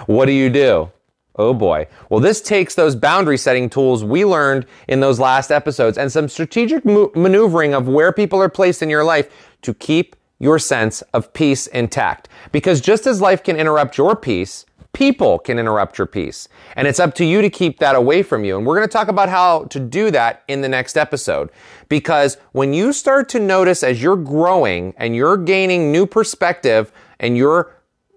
what 0.07 0.27
do 0.27 0.33
you 0.33 0.51
do? 0.51 0.91
Oh 1.37 1.55
boy. 1.55 1.87
Well, 2.11 2.21
this 2.21 2.43
takes 2.43 2.75
those 2.75 2.95
boundary 2.95 3.39
setting 3.39 3.71
tools 3.71 4.05
we 4.05 4.25
learned 4.25 4.67
in 4.87 5.01
those 5.01 5.19
last 5.19 5.51
episodes 5.51 5.97
and 5.97 6.13
some 6.13 6.29
strategic 6.29 6.85
mo- 6.85 7.11
maneuvering 7.15 7.73
of 7.75 7.89
where 7.89 8.13
people 8.13 8.43
are 8.43 8.51
placed 8.51 8.83
in 8.83 8.91
your 8.91 9.05
life 9.05 9.31
to 9.63 9.73
keep 9.73 10.15
your 10.39 10.59
sense 10.59 11.03
of 11.15 11.33
peace 11.33 11.67
intact. 11.69 12.29
Because 12.51 12.81
just 12.81 13.07
as 13.07 13.21
life 13.21 13.43
can 13.43 13.57
interrupt 13.57 13.97
your 13.97 14.15
peace, 14.15 14.67
people 14.93 15.39
can 15.39 15.59
interrupt 15.59 15.97
your 15.97 16.07
peace. 16.07 16.49
And 16.77 16.87
it's 16.87 17.01
up 17.01 17.15
to 17.15 17.25
you 17.25 17.41
to 17.41 17.49
keep 17.49 17.79
that 17.79 17.95
away 17.95 18.23
from 18.23 18.45
you. 18.45 18.59
And 18.59 18.67
we're 18.67 18.77
going 18.77 18.89
to 18.89 18.93
talk 18.93 19.09
about 19.09 19.31
how 19.31 19.65
to 19.65 19.81
do 19.81 20.11
that 20.11 20.43
in 20.49 20.61
the 20.61 20.69
next 20.69 20.99
episode. 20.99 21.51
Because 21.89 22.37
when 22.53 22.75
you 22.75 22.93
start 22.93 23.29
to 23.31 23.41
notice 23.41 23.83
as 23.83 24.03
you're 24.03 24.17
growing 24.17 24.93
and 24.99 25.17
you're 25.17 25.39
gaining 25.39 25.91
new 25.93 26.07
perspective 26.07 26.93
and 27.19 27.39
your 27.39 27.75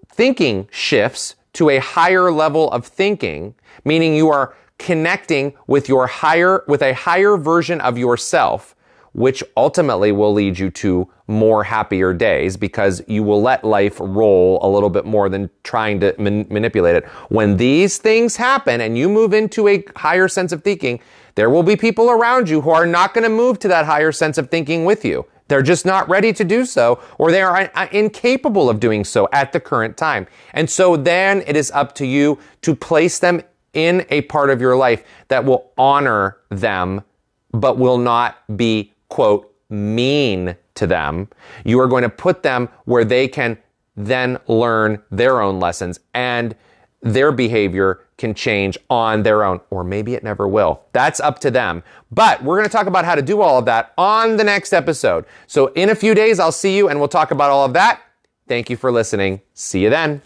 thinking 0.10 0.68
shifts 0.72 1.36
to 1.56 1.70
a 1.70 1.80
higher 1.80 2.32
level 2.32 2.72
of 2.72 2.86
thinking, 2.86 3.56
meaning 3.84 4.16
you 4.16 4.30
are 4.30 4.56
connecting 4.78 5.54
with 5.68 5.90
your 5.90 6.08
higher, 6.08 6.64
with 6.68 6.82
a 6.82 6.94
higher 6.94 7.38
version 7.38 7.82
of 7.82 7.98
yourself, 7.98 8.76
which 9.14 9.42
ultimately 9.56 10.12
will 10.12 10.34
lead 10.34 10.60
you 10.60 10.70
to 10.70 11.10
more 11.28 11.64
happier 11.64 12.14
days 12.14 12.58
because 12.58 13.02
you 13.08 13.24
will 13.24 13.42
let 13.42 13.64
life 13.64 13.98
roll 14.00 14.60
a 14.62 14.70
little 14.70 14.90
bit 14.90 15.06
more 15.06 15.30
than 15.30 15.50
trying 15.64 16.00
to 16.02 16.14
man- 16.20 16.46
manipulate 16.50 16.96
it. 16.98 17.06
When 17.30 17.58
these 17.58 17.98
things 17.98 18.36
happen 18.36 18.82
and 18.82 18.98
you 18.98 19.08
move 19.08 19.34
into 19.34 19.68
a 19.68 19.84
higher 19.96 20.28
sense 20.28 20.52
of 20.52 20.64
thinking, 20.64 21.00
there 21.36 21.50
will 21.50 21.64
be 21.64 21.76
people 21.76 22.12
around 22.12 22.50
you 22.50 22.62
who 22.62 22.70
are 22.70 22.86
not 22.86 23.14
going 23.14 23.24
to 23.24 23.30
move 23.30 23.60
to 23.60 23.68
that 23.70 23.86
higher 23.86 24.12
sense 24.12 24.38
of 24.38 24.50
thinking 24.50 24.86
with 24.86 25.06
you. 25.06 25.26
They're 25.48 25.62
just 25.62 25.86
not 25.86 26.10
ready 26.10 26.34
to 26.34 26.44
do 26.44 26.66
so, 26.66 27.00
or 27.18 27.32
they 27.32 27.42
are 27.42 27.70
uh, 27.76 27.88
incapable 27.92 28.70
of 28.70 28.80
doing 28.80 29.04
so 29.04 29.30
at 29.32 29.52
the 29.52 29.60
current 29.60 29.96
time. 29.98 30.28
And 30.54 30.70
so 30.70 30.96
then 30.96 31.44
it 31.46 31.56
is 31.56 31.72
up 31.72 31.94
to 31.96 32.06
you 32.06 32.40
to 32.62 32.76
place 32.76 33.20
them 33.20 33.42
in 33.74 34.06
a 34.10 34.22
part 34.22 34.50
of 34.50 34.62
your 34.62 34.76
life 34.76 35.04
that 35.28 35.46
will 35.46 35.72
honor 35.78 36.38
them, 36.50 37.04
but 37.52 37.78
will 37.78 37.98
not 37.98 38.58
be, 38.58 38.94
quote, 39.10 39.54
mean 39.70 40.56
to 40.76 40.88
them. 40.88 41.30
You 41.64 41.80
are 41.80 41.88
going 41.88 42.04
to 42.04 42.10
put 42.10 42.42
them 42.44 42.70
where 42.86 43.06
they 43.06 43.28
can 43.28 43.58
then 43.96 44.40
learn 44.48 45.02
their 45.12 45.42
own 45.42 45.60
lessons 45.60 46.00
and 46.14 46.56
their 47.02 47.32
behavior 47.32 48.05
can 48.18 48.34
change 48.34 48.78
on 48.90 49.24
their 49.24 49.44
own, 49.44 49.60
or 49.70 49.84
maybe 49.84 50.14
it 50.14 50.24
never 50.24 50.48
will. 50.48 50.82
That's 50.94 51.20
up 51.20 51.40
to 51.40 51.52
them. 51.52 51.84
But 52.12 52.44
we're 52.44 52.58
going 52.58 52.68
to 52.68 52.72
talk 52.72 52.88
about 52.88 53.06
how 53.06 53.16
to 53.16 53.22
do 53.22 53.42
all 53.42 53.58
of 53.60 53.66
that 53.66 53.94
on 53.98 54.38
the 54.38 54.44
next 54.44 54.74
episode. 54.74 55.26
So 55.48 55.68
in 55.74 55.90
a 55.90 55.96
few 55.96 56.16
days, 56.16 56.40
I'll 56.40 56.52
see 56.52 56.78
you 56.78 56.88
and 56.90 57.00
we'll 57.00 57.10
talk 57.10 57.32
about 57.32 57.52
all 57.52 57.66
of 57.66 57.74
that. 57.74 58.02
Thank 58.48 58.70
you 58.70 58.78
for 58.78 58.92
listening. 58.92 59.42
See 59.54 59.82
you 59.82 59.90
then. 59.90 60.22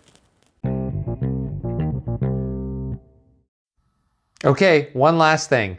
Okay, 4.46 4.90
one 4.94 5.18
last 5.18 5.50
thing. 5.50 5.78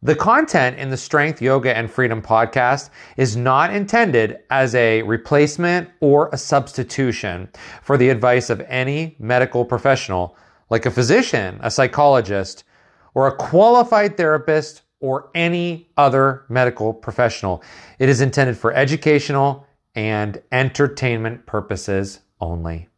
The 0.00 0.14
content 0.14 0.78
in 0.78 0.90
the 0.90 0.96
Strength, 0.96 1.42
Yoga, 1.42 1.76
and 1.76 1.90
Freedom 1.90 2.22
podcast 2.22 2.90
is 3.16 3.36
not 3.36 3.74
intended 3.74 4.38
as 4.48 4.74
a 4.76 5.02
replacement 5.02 5.90
or 6.00 6.30
a 6.32 6.38
substitution 6.38 7.48
for 7.82 7.96
the 7.96 8.08
advice 8.08 8.48
of 8.48 8.60
any 8.68 9.16
medical 9.18 9.64
professional, 9.64 10.36
like 10.70 10.86
a 10.86 10.90
physician, 10.90 11.58
a 11.62 11.70
psychologist, 11.70 12.64
or 13.14 13.26
a 13.26 13.36
qualified 13.36 14.16
therapist, 14.16 14.82
or 15.00 15.30
any 15.34 15.88
other 15.96 16.44
medical 16.48 16.92
professional. 16.92 17.62
It 17.98 18.08
is 18.08 18.20
intended 18.20 18.58
for 18.58 18.72
educational 18.72 19.66
and 19.94 20.42
entertainment 20.50 21.46
purposes 21.46 22.20
only. 22.40 22.88